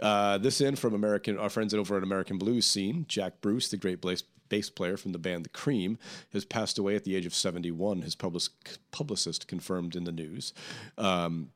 Uh, 0.00 0.38
this 0.38 0.60
in 0.60 0.76
from 0.76 0.94
American, 0.94 1.36
our 1.36 1.50
friends 1.50 1.74
over 1.74 1.96
at 1.96 2.02
American 2.04 2.38
Blues 2.38 2.64
Scene. 2.64 3.04
Jack 3.08 3.40
Bruce, 3.40 3.68
the 3.68 3.76
great 3.76 4.00
bass, 4.00 4.22
bass 4.48 4.70
player 4.70 4.96
from 4.96 5.12
the 5.12 5.18
band 5.18 5.44
The 5.44 5.50
Cream, 5.50 5.98
has 6.32 6.44
passed 6.44 6.78
away 6.78 6.94
at 6.94 7.04
the 7.04 7.16
age 7.16 7.26
of 7.26 7.34
71. 7.34 8.02
His 8.02 8.14
public, 8.14 8.44
publicist 8.92 9.48
confirmed 9.48 9.96
in 9.96 10.04
the 10.04 10.12
news. 10.12 10.54
Um, 10.96 11.50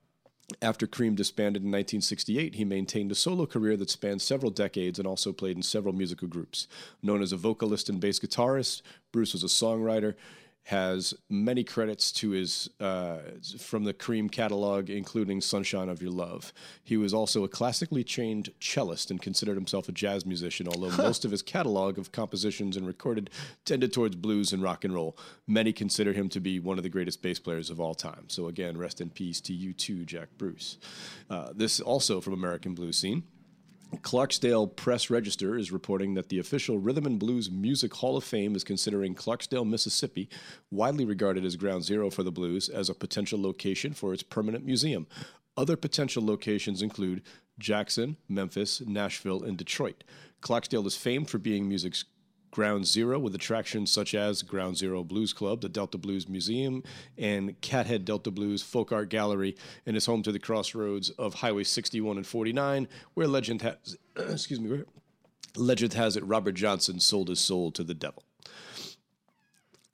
After 0.61 0.87
Cream 0.87 1.15
disbanded 1.15 1.63
in 1.63 1.69
1968, 1.71 2.57
he 2.57 2.65
maintained 2.65 3.11
a 3.11 3.15
solo 3.15 3.47
career 3.47 3.75
that 3.79 3.89
spanned 3.89 4.21
several 4.21 4.51
decades 4.51 4.99
and 4.99 5.09
also 5.09 5.33
played 5.33 5.57
in 5.57 5.63
several 5.63 5.95
musical 5.95 6.29
groups. 6.29 6.67
Known 7.03 7.23
as 7.23 7.33
a 7.33 7.39
vocalist 7.39 7.89
and 7.89 8.01
bass 8.01 8.19
guitarist, 8.19 8.83
Bruce 9.13 9.35
was 9.35 9.45
a 9.45 9.47
songwriter, 9.47 10.15
has 10.65 11.13
many 11.29 11.65
credits 11.65 12.13
to 12.13 12.31
his 12.31 12.71
uh, 12.79 13.19
from 13.59 13.83
the 13.83 13.93
Cream 13.93 14.29
catalog, 14.29 14.91
including 14.91 15.41
"Sunshine 15.41 15.89
of 15.89 16.01
Your 16.01 16.13
Love." 16.13 16.53
He 16.85 16.97
was 16.97 17.13
also 17.13 17.43
a 17.43 17.49
classically 17.49 18.05
trained 18.05 18.51
cellist 18.61 19.11
and 19.11 19.21
considered 19.21 19.57
himself 19.57 19.89
a 19.89 19.93
jazz 19.93 20.25
musician. 20.25 20.69
Although 20.69 20.97
most 20.97 21.25
of 21.25 21.33
his 21.33 21.43
catalog 21.43 21.99
of 21.99 22.13
compositions 22.13 22.77
and 22.77 22.87
recorded 22.87 23.29
tended 23.65 23.93
towards 23.93 24.15
blues 24.15 24.53
and 24.53 24.63
rock 24.63 24.85
and 24.85 24.95
roll, 24.95 25.19
many 25.49 25.73
consider 25.73 26.13
him 26.13 26.29
to 26.29 26.41
be 26.41 26.61
one 26.61 26.79
of 26.79 26.85
the 26.85 26.89
greatest 26.89 27.23
bass 27.23 27.41
players 27.41 27.69
of 27.69 27.81
all 27.81 27.95
time. 27.95 28.27
So 28.29 28.47
again, 28.47 28.79
rest 28.79 29.01
in 29.01 29.11
peace 29.11 29.41
to 29.43 29.53
you 29.53 29.73
too, 29.73 30.05
Jack 30.05 30.29
Bruce. 30.39 30.79
Uh, 31.29 31.53
this 31.53 31.81
also 31.81 32.21
from 32.21 32.35
American 32.35 32.75
Blues 32.75 32.99
Scene. 32.99 33.25
Clarksdale 34.01 34.75
Press 34.75 35.11
Register 35.11 35.57
is 35.57 35.71
reporting 35.71 36.15
that 36.15 36.29
the 36.29 36.39
official 36.39 36.79
Rhythm 36.79 37.05
and 37.05 37.19
Blues 37.19 37.51
Music 37.51 37.93
Hall 37.95 38.17
of 38.17 38.25
Fame 38.25 38.57
is 38.57 38.65
considering 38.65 39.15
Clarksdale, 39.15 39.69
Mississippi, 39.69 40.29
widely 40.71 41.05
regarded 41.05 41.45
as 41.45 41.57
ground 41.57 41.85
zero 41.85 42.11
for 42.11 42.23
the 42.23 42.33
blues, 42.33 42.69
as 42.69 42.89
a 42.89 42.95
potential 42.95 43.41
location 43.41 43.93
for 43.93 44.15
its 44.15 44.23
permanent 44.23 44.65
museum. 44.65 45.07
Other 45.57 45.77
potential 45.77 46.25
locations 46.25 46.81
include 46.81 47.23
Jackson, 47.59 48.17
Memphis, 48.29 48.81
Nashville, 48.81 49.43
and 49.43 49.59
Detroit. 49.59 50.05
Clarksdale 50.41 50.87
is 50.87 50.97
famed 50.97 51.29
for 51.29 51.39
being 51.39 51.69
music's 51.69 52.05
ground 52.53 52.87
zero 52.87 53.19
with 53.19 53.35
attractions 53.35 53.91
such 53.91 54.15
as 54.15 54.43
Ground 54.43 54.77
Zero 54.77 55.03
Blues 55.03 55.33
Club, 55.33 55.63
the 55.63 55.69
Delta 55.69 55.99
Blues 55.99 56.29
Museum, 56.29 56.85
and 57.19 57.61
Cathead 57.61 58.05
Delta 58.05 58.31
Blues 58.31 58.63
Folk 58.63 58.93
Art 58.93 59.09
Gallery, 59.09 59.57
and 59.87 59.97
is 59.97 60.07
home 60.07 60.23
to 60.23 60.31
the 60.31 60.39
crossroads 60.39 61.11
of 61.11 61.35
Highway 61.35 61.65
61 61.65 62.19
and 62.19 62.27
49, 62.27 62.87
where 63.15 63.27
legend 63.27 63.63
has, 63.63 63.97
excuse 64.17 64.61
me, 64.61 64.83
legend 65.57 65.95
has 65.95 66.17
it 66.17 66.25
Robert 66.25 66.53
Johnson 66.53 67.01
sold 67.01 67.29
his 67.29 67.41
soul 67.41 67.73
to 67.73 67.83
the 67.83 67.95
devil. 67.95 68.23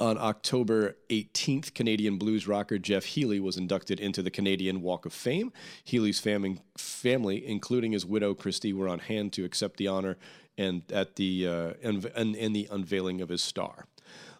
On 0.01 0.16
October 0.16 0.97
18th, 1.10 1.74
Canadian 1.74 2.18
blues 2.18 2.47
rocker 2.47 2.78
Jeff 2.78 3.05
Healey 3.05 3.40
was 3.40 3.56
inducted 3.56 3.98
into 3.98 4.22
the 4.22 4.30
Canadian 4.30 4.80
Walk 4.80 5.06
of 5.06 5.12
Fame. 5.12 5.52
Healey's 5.82 6.20
fami- 6.20 6.60
family, 6.76 7.44
including 7.44 7.90
his 7.90 8.06
widow 8.06 8.32
Christy, 8.32 8.72
were 8.72 8.89
on 8.89 9.01
hand 9.01 9.32
to 9.32 9.44
accept 9.44 9.76
the 9.76 9.89
honor 9.89 10.16
and 10.59 10.82
at 10.93 11.16
the 11.16 11.47
uh, 11.47 11.72
and, 11.82 12.05
and, 12.14 12.36
and 12.36 12.55
the 12.55 12.68
unveiling 12.70 13.22
of 13.22 13.30
his 13.30 13.43
star. 13.43 13.86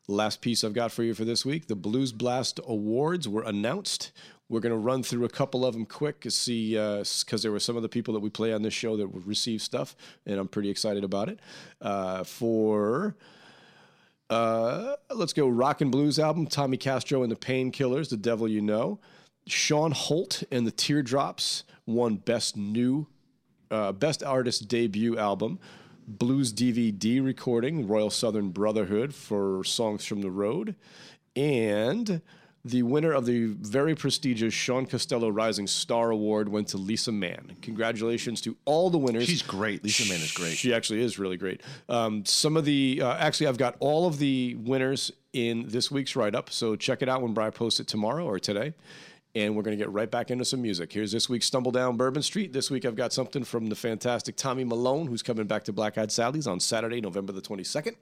Last 0.07 0.41
piece 0.41 0.65
I've 0.65 0.73
got 0.75 0.93
for 0.93 1.03
you 1.03 1.15
for 1.15 1.25
this 1.25 1.47
week: 1.47 1.69
the 1.69 1.77
Blues 1.77 2.13
Blast 2.13 2.61
Awards 2.67 3.27
were 3.27 3.43
announced. 3.43 4.13
We're 4.51 4.61
going 4.61 4.73
to 4.73 4.79
run 4.79 5.03
through 5.03 5.27
a 5.27 5.29
couple 5.29 5.67
of 5.67 5.75
them 5.75 5.85
quick 5.85 6.21
to 6.21 6.31
see 6.31 6.73
because 6.73 7.43
there 7.43 7.53
were 7.53 7.61
some 7.61 7.77
of 7.77 7.83
the 7.83 7.89
people 7.89 8.15
that 8.15 8.21
we 8.21 8.31
play 8.31 8.53
on 8.53 8.63
this 8.63 8.73
show 8.73 8.97
that 8.97 9.07
would 9.13 9.27
receive 9.27 9.61
stuff, 9.61 9.95
and 10.25 10.39
I'm 10.39 10.49
pretty 10.49 10.71
excited 10.71 11.05
about 11.05 11.29
it. 11.29 11.39
Uh, 11.83 12.25
for 12.25 13.15
uh, 14.31 14.97
let's 15.15 15.33
go 15.33 15.49
rock 15.49 15.81
and 15.81 15.91
blues 15.91 16.19
album 16.19 16.47
Tommy 16.47 16.77
Castro 16.77 17.23
and 17.23 17.33
the 17.33 17.37
Painkillers, 17.37 18.11
The 18.11 18.17
Devil 18.17 18.49
You 18.49 18.61
Know. 18.61 18.99
Shawn 19.47 19.93
Holt 19.93 20.43
and 20.51 20.67
the 20.67 20.71
Teardrops 20.71 21.65
won 21.87 22.17
Best 22.17 22.57
New, 22.57 23.07
uh, 23.71 23.93
Best 23.93 24.23
Artist 24.23 24.69
Debut 24.69 25.17
Album. 25.17 25.59
Blues 26.09 26.55
DVD 26.55 27.23
recording, 27.23 27.87
Royal 27.87 28.09
Southern 28.09 28.49
Brotherhood 28.49 29.15
for 29.15 29.63
Songs 29.63 30.07
from 30.07 30.23
the 30.23 30.31
Road. 30.31 30.75
And 31.37 32.23
the 32.65 32.83
winner 32.83 33.13
of 33.13 33.27
the 33.27 33.47
very 33.47 33.95
prestigious 33.95 34.55
Sean 34.55 34.87
Costello 34.87 35.29
Rising 35.29 35.67
Star 35.67 36.11
Award 36.11 36.49
went 36.49 36.69
to 36.69 36.79
Lisa 36.79 37.13
Mann. 37.13 37.57
Congratulations 37.61 38.41
to 38.41 38.57
all 38.65 38.89
the 38.89 38.97
winners. 38.97 39.27
She's 39.27 39.43
great. 39.43 39.85
Lisa 39.85 40.11
Mann 40.11 40.23
is 40.23 40.33
great. 40.33 40.57
She 40.57 40.73
actually 40.73 41.03
is 41.03 41.19
really 41.19 41.37
great. 41.37 41.63
Um, 41.91 42.25
some 42.25 42.57
of 42.57 42.65
the 42.65 43.03
uh, 43.03 43.15
actually, 43.17 43.49
I've 43.49 43.59
got 43.59 43.77
all 43.79 44.07
of 44.07 44.19
the 44.19 44.57
winners 44.57 45.13
in 45.35 45.69
this 45.69 45.91
week's 45.91 46.17
write 46.17 46.35
up. 46.35 46.51
So 46.51 46.75
check 46.75 47.03
it 47.03 47.09
out 47.09 47.21
when 47.21 47.35
Brian 47.35 47.53
posts 47.53 47.81
it 47.81 47.87
tomorrow 47.87 48.25
or 48.25 48.39
today. 48.39 48.73
And 49.39 49.55
we're 49.55 49.63
going 49.63 49.79
to 49.79 49.81
get 49.81 49.93
right 49.93 50.11
back 50.11 50.33
into 50.33 50.45
some 50.45 50.61
music. 50.61 50.93
Here's 50.93 51.13
this 51.13 51.29
week's 51.29 51.47
Stumble 51.47 51.71
Down 51.71 51.97
Bourbon 51.97 52.23
Street. 52.23 52.53
This 52.53 52.73
week 52.73 52.85
I've 52.85 52.97
got 52.97 53.13
something 53.13 53.45
from 53.45 53.69
the 53.69 53.77
fantastic 53.77 54.35
Tommy 54.35 54.65
Malone, 54.65 55.07
who's 55.07 55.23
coming 55.23 55.47
back 55.47 55.63
to 55.65 55.73
Black 55.73 55.97
Eyed 55.97 56.11
Sally's 56.11 56.49
on 56.49 56.59
Saturday, 56.59 57.01
November 57.01 57.33
the 57.33 57.41
22nd. 57.41 57.95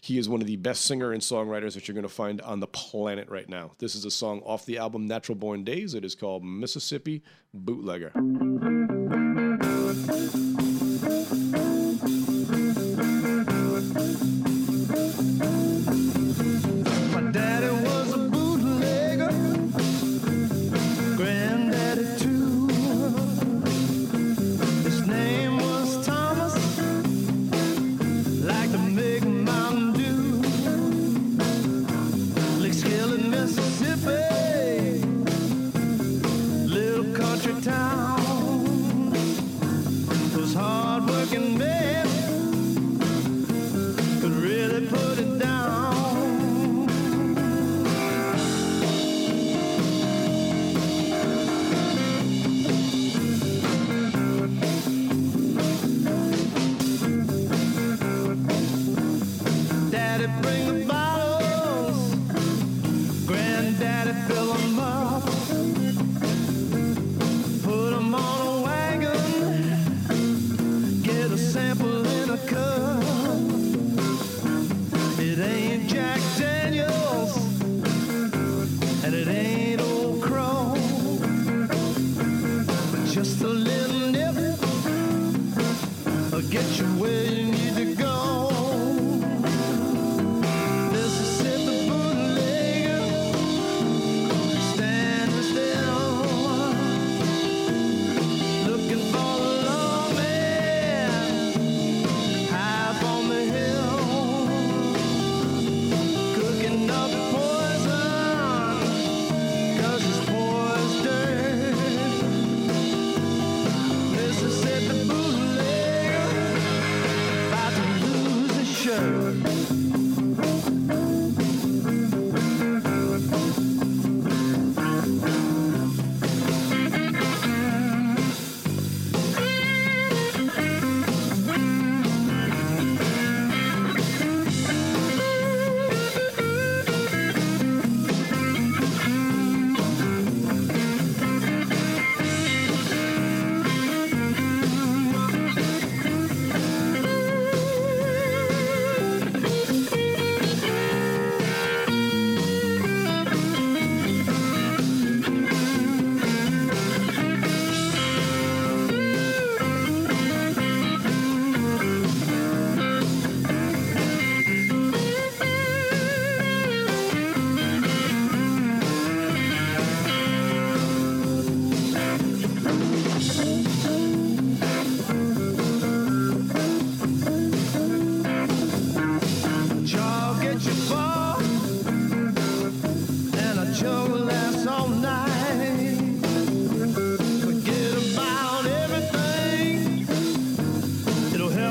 He 0.00 0.16
is 0.16 0.30
one 0.30 0.40
of 0.40 0.46
the 0.46 0.56
best 0.56 0.86
singer 0.86 1.12
and 1.12 1.20
songwriters 1.20 1.74
that 1.74 1.88
you're 1.88 1.94
going 1.94 2.04
to 2.04 2.08
find 2.08 2.40
on 2.40 2.60
the 2.60 2.66
planet 2.68 3.28
right 3.28 3.50
now. 3.50 3.72
This 3.76 3.94
is 3.94 4.06
a 4.06 4.10
song 4.10 4.40
off 4.46 4.64
the 4.64 4.78
album 4.78 5.06
Natural 5.06 5.36
Born 5.36 5.62
Days. 5.62 5.92
It 5.92 6.06
is 6.06 6.14
called 6.14 6.42
Mississippi 6.42 7.22
Bootlegger. 7.52 8.12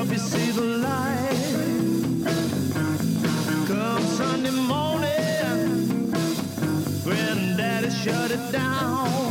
help 0.08 0.12
you 0.12 0.18
see 0.18 0.50
the 0.52 0.62
light. 0.62 1.34
Come 3.66 4.02
Sunday 4.02 4.50
morning, 4.50 6.10
granddaddy 7.04 7.90
shut 7.90 8.30
it 8.30 8.52
down. 8.52 9.27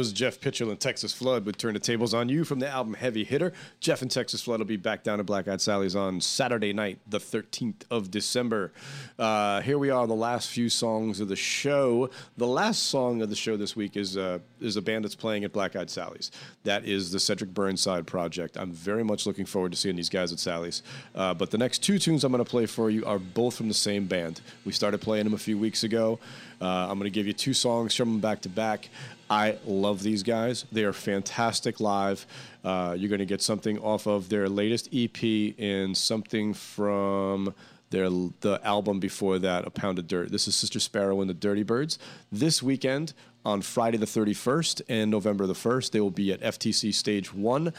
Was 0.00 0.14
Jeff 0.14 0.40
Pitchell 0.40 0.70
and 0.70 0.80
Texas 0.80 1.12
Flood 1.12 1.44
would 1.44 1.58
Turn 1.58 1.74
the 1.74 1.78
Tables 1.78 2.14
on 2.14 2.30
You 2.30 2.42
from 2.42 2.58
the 2.58 2.66
album 2.66 2.94
Heavy 2.94 3.22
Hitter. 3.22 3.52
Jeff 3.80 4.00
and 4.00 4.10
Texas 4.10 4.40
Flood 4.40 4.58
will 4.58 4.64
be 4.64 4.78
back 4.78 5.02
down 5.02 5.20
at 5.20 5.26
Black 5.26 5.46
Eyed 5.46 5.60
Sally's 5.60 5.94
on 5.94 6.22
Saturday 6.22 6.72
night, 6.72 6.98
the 7.06 7.18
13th 7.18 7.82
of 7.90 8.10
December. 8.10 8.72
Uh, 9.18 9.60
here 9.60 9.76
we 9.76 9.90
are, 9.90 10.06
the 10.06 10.14
last 10.14 10.48
few 10.48 10.70
songs 10.70 11.20
of 11.20 11.28
the 11.28 11.36
show. 11.36 12.08
The 12.38 12.46
last 12.46 12.84
song 12.84 13.20
of 13.20 13.28
the 13.28 13.36
show 13.36 13.58
this 13.58 13.76
week 13.76 13.94
is, 13.94 14.16
uh, 14.16 14.38
is 14.58 14.76
a 14.76 14.80
band 14.80 15.04
that's 15.04 15.14
playing 15.14 15.44
at 15.44 15.52
Black 15.52 15.76
Eyed 15.76 15.90
Sally's. 15.90 16.30
That 16.64 16.86
is 16.86 17.12
the 17.12 17.20
Cedric 17.20 17.52
Burnside 17.52 18.06
Project. 18.06 18.56
I'm 18.56 18.72
very 18.72 19.04
much 19.04 19.26
looking 19.26 19.44
forward 19.44 19.72
to 19.72 19.76
seeing 19.76 19.96
these 19.96 20.08
guys 20.08 20.32
at 20.32 20.38
Sally's. 20.38 20.82
Uh, 21.14 21.34
but 21.34 21.50
the 21.50 21.58
next 21.58 21.80
two 21.80 21.98
tunes 21.98 22.24
I'm 22.24 22.32
going 22.32 22.42
to 22.42 22.50
play 22.50 22.64
for 22.64 22.88
you 22.88 23.04
are 23.04 23.18
both 23.18 23.54
from 23.54 23.68
the 23.68 23.74
same 23.74 24.06
band. 24.06 24.40
We 24.64 24.72
started 24.72 25.02
playing 25.02 25.24
them 25.24 25.34
a 25.34 25.38
few 25.38 25.58
weeks 25.58 25.84
ago. 25.84 26.18
Uh, 26.58 26.88
I'm 26.90 26.98
going 26.98 27.04
to 27.04 27.14
give 27.14 27.26
you 27.26 27.32
two 27.34 27.54
songs 27.54 27.94
from 27.94 28.12
them 28.12 28.20
back 28.20 28.40
to 28.42 28.48
back. 28.48 28.88
I 29.30 29.58
love 29.64 30.02
these 30.02 30.24
guys. 30.24 30.66
They 30.72 30.82
are 30.82 30.92
fantastic 30.92 31.78
live. 31.78 32.26
Uh, 32.64 32.96
you're 32.98 33.08
going 33.08 33.20
to 33.20 33.26
get 33.26 33.40
something 33.40 33.78
off 33.78 34.08
of 34.08 34.28
their 34.28 34.48
latest 34.48 34.88
EP 34.92 35.54
and 35.56 35.96
something 35.96 36.52
from 36.52 37.54
their 37.90 38.08
the 38.08 38.60
album 38.64 38.98
before 38.98 39.38
that, 39.38 39.66
A 39.66 39.70
Pound 39.70 40.00
of 40.00 40.08
Dirt. 40.08 40.32
This 40.32 40.48
is 40.48 40.56
Sister 40.56 40.80
Sparrow 40.80 41.20
and 41.20 41.30
the 41.30 41.34
Dirty 41.34 41.62
Birds. 41.62 41.98
This 42.32 42.60
weekend 42.60 43.14
on 43.44 43.62
Friday 43.62 43.98
the 43.98 44.06
31st 44.06 44.82
and 44.88 45.10
November 45.10 45.46
the 45.46 45.54
1st, 45.54 45.92
they 45.92 46.00
will 46.00 46.10
be 46.10 46.32
at 46.32 46.40
FTC 46.40 46.92
Stage 46.92 47.32
1. 47.32 47.72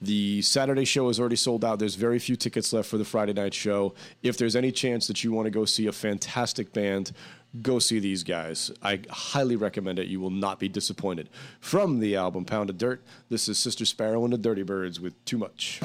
The 0.00 0.42
Saturday 0.42 0.84
show 0.84 1.08
is 1.08 1.18
already 1.18 1.36
sold 1.36 1.64
out. 1.64 1.78
There's 1.78 1.96
very 1.96 2.18
few 2.18 2.36
tickets 2.36 2.72
left 2.72 2.88
for 2.88 2.98
the 2.98 3.04
Friday 3.04 3.32
night 3.32 3.52
show. 3.52 3.94
If 4.22 4.36
there's 4.36 4.54
any 4.54 4.70
chance 4.70 5.06
that 5.08 5.24
you 5.24 5.32
want 5.32 5.46
to 5.46 5.50
go 5.50 5.64
see 5.64 5.86
a 5.86 5.92
fantastic 5.92 6.72
band, 6.72 7.12
go 7.62 7.78
see 7.78 7.98
these 7.98 8.24
guys. 8.24 8.70
I 8.82 9.00
highly 9.08 9.56
recommend 9.56 9.98
it. 9.98 10.08
You 10.08 10.20
will 10.20 10.30
not 10.30 10.58
be 10.58 10.68
disappointed. 10.68 11.28
From 11.60 12.00
the 12.00 12.16
album 12.16 12.44
Pound 12.44 12.70
of 12.70 12.78
Dirt, 12.78 13.02
this 13.28 13.48
is 13.48 13.58
Sister 13.58 13.84
Sparrow 13.84 14.24
and 14.24 14.32
the 14.32 14.38
Dirty 14.38 14.62
Birds 14.62 15.00
with 15.00 15.24
Too 15.24 15.38
Much. 15.38 15.80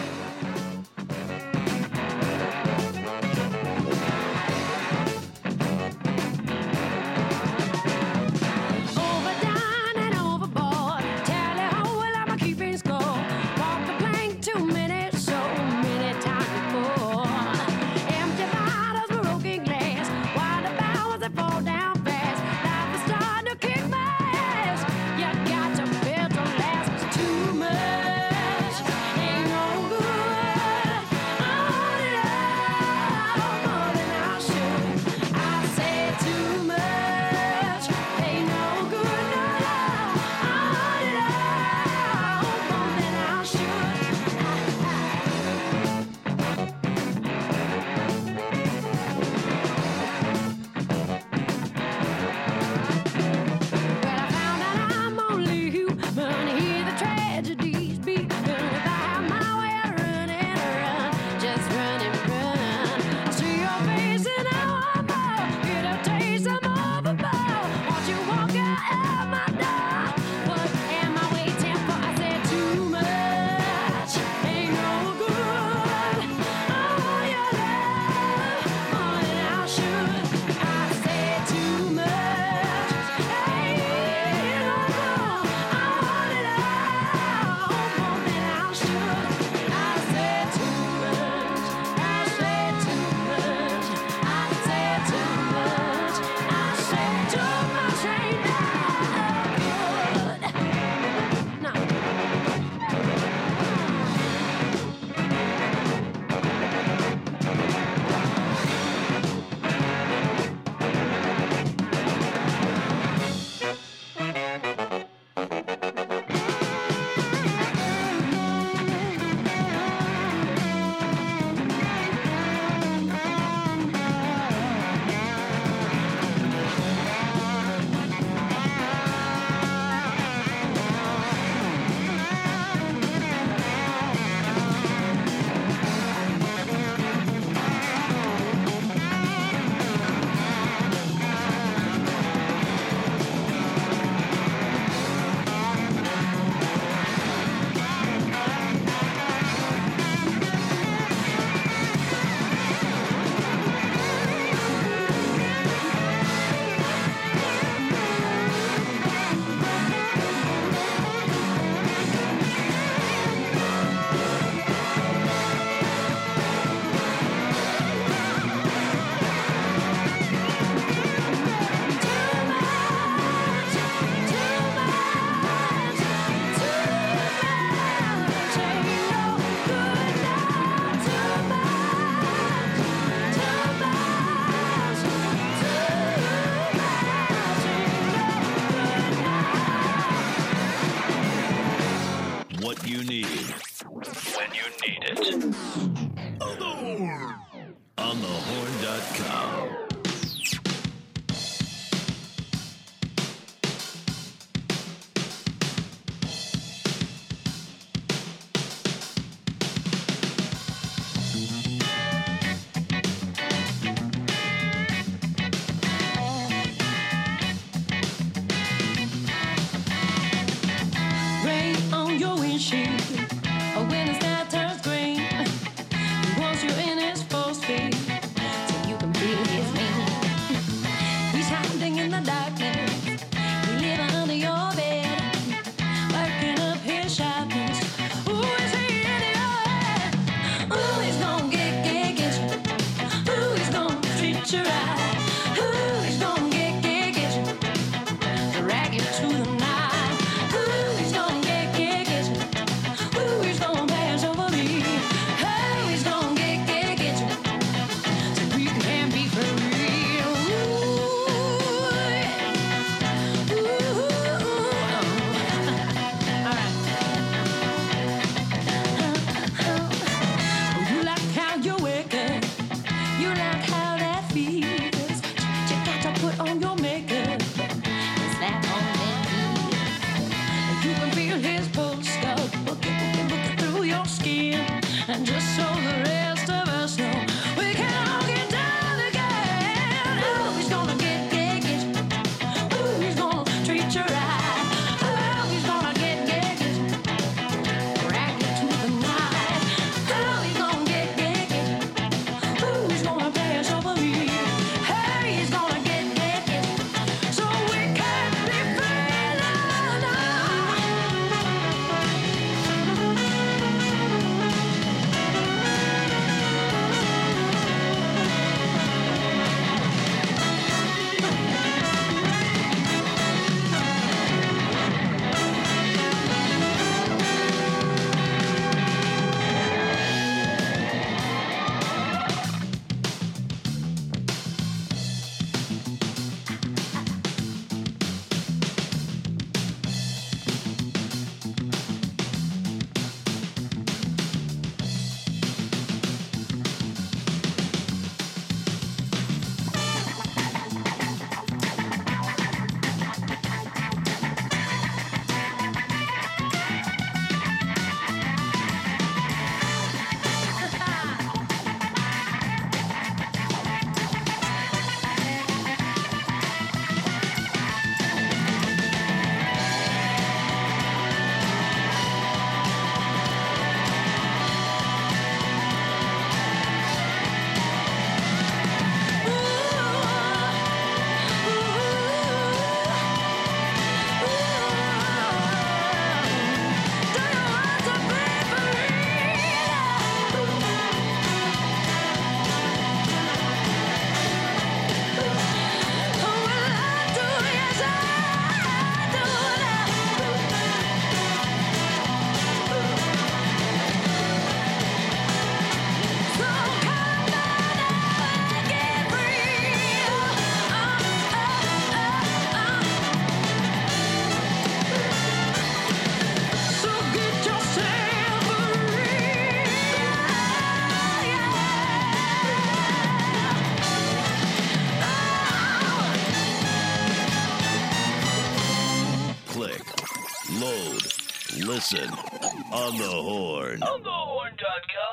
On 431.96 432.98
the 432.98 433.04
horn. 433.08 433.84
On 433.84 434.02
the 434.02 434.10
horn.com. 434.10 435.13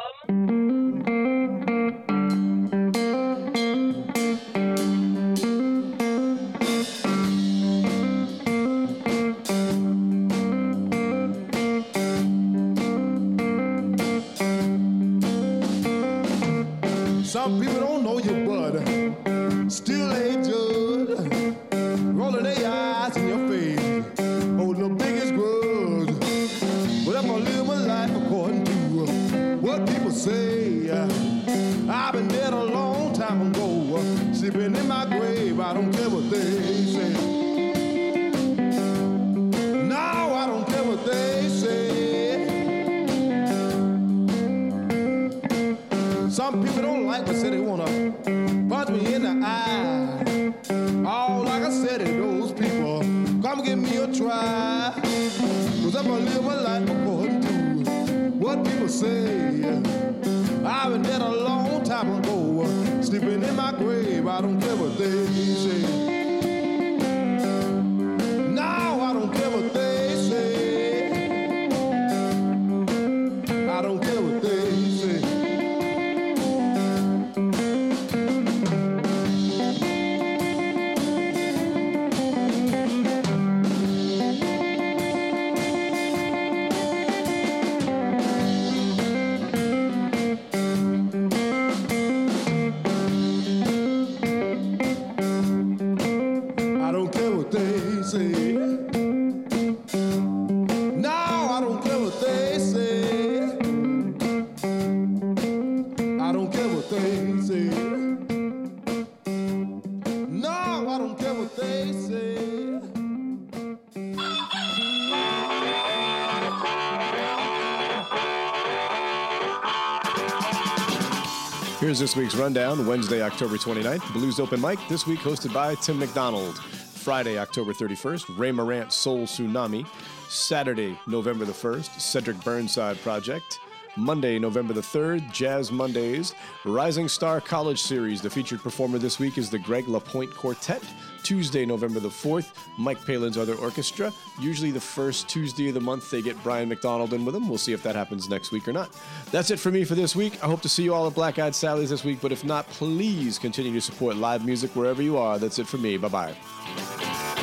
this 122.01 122.17
week's 122.17 122.35
Rundown, 122.35 122.87
Wednesday, 122.87 123.21
October 123.21 123.57
29th. 123.57 124.11
Blues 124.15 124.41
Open 124.41 124.59
Mic, 124.59 124.79
this 124.89 125.07
week 125.07 125.19
hosted 125.19 125.53
by 125.53 125.75
Tim 125.75 125.99
McDonald. 125.99 126.59
Friday, 126.59 127.39
October 127.39 127.75
31st, 127.75 128.39
Ray 128.39 128.53
Morant 128.53 128.91
Soul 128.91 129.27
Tsunami. 129.27 129.87
Saturday, 130.27 130.99
November 131.07 131.45
the 131.45 131.53
1st, 131.53 132.01
Cedric 132.01 132.43
Burnside 132.43 132.99
Project. 133.03 133.61
Monday, 133.99 134.39
November 134.39 134.73
the 134.73 134.81
3rd, 134.81 135.31
Jazz 135.31 135.71
Mondays. 135.71 136.35
Rising 136.65 137.07
Star 137.07 137.39
College 137.39 137.83
Series. 137.83 138.23
The 138.23 138.31
featured 138.31 138.63
performer 138.63 138.97
this 138.97 139.19
week 139.19 139.37
is 139.37 139.51
the 139.51 139.59
Greg 139.59 139.87
LaPointe 139.87 140.35
Quartet. 140.35 140.83
Tuesday, 141.23 141.65
November 141.65 142.01
the 142.01 142.09
4th, 142.09 142.53
Mike 142.79 143.05
Palin's 143.05 143.39
Other 143.39 143.55
Orchestra. 143.55 144.13
Usually 144.41 144.71
the 144.71 144.81
first 144.81 145.29
Tuesday 145.29 145.69
of 145.69 145.75
the 145.75 145.81
month, 145.81 146.11
they 146.11 146.23
get 146.23 146.41
Brian 146.43 146.69
McDonald 146.69 147.13
in 147.13 147.25
with 147.25 147.35
them. 147.35 147.49
We'll 147.49 147.59
see 147.59 147.73
if 147.73 147.83
that 147.83 147.95
happens 147.95 148.29
next 148.29 148.53
week 148.53 148.69
or 148.69 148.73
not. 148.73 148.91
That's 149.31 149.51
it 149.51 149.59
for 149.59 149.71
me 149.71 149.85
for 149.85 149.95
this 149.95 150.15
week. 150.17 150.43
I 150.43 150.47
hope 150.47 150.63
to 150.63 150.69
see 150.69 150.83
you 150.83 150.95
all 150.95 151.07
at 151.07 151.15
Black 151.15 151.39
Eyed 151.39 151.55
Sally's 151.55 151.91
this 151.91 152.05
week, 152.05 152.19
but 152.21 152.33
if 152.33 152.45
not, 152.45 152.69
please 152.69 153.39
continue 153.39 153.73
to 153.73 153.81
support 153.81 154.17
live 154.17 154.45
music 154.45 154.75
wherever 154.77 155.03
you 155.03 155.17
are. 155.17 155.39
That's 155.39 155.59
it 155.59 155.67
for 155.67 155.79
me. 155.79 155.97
Bye 155.97 156.09
bye. 156.09 157.40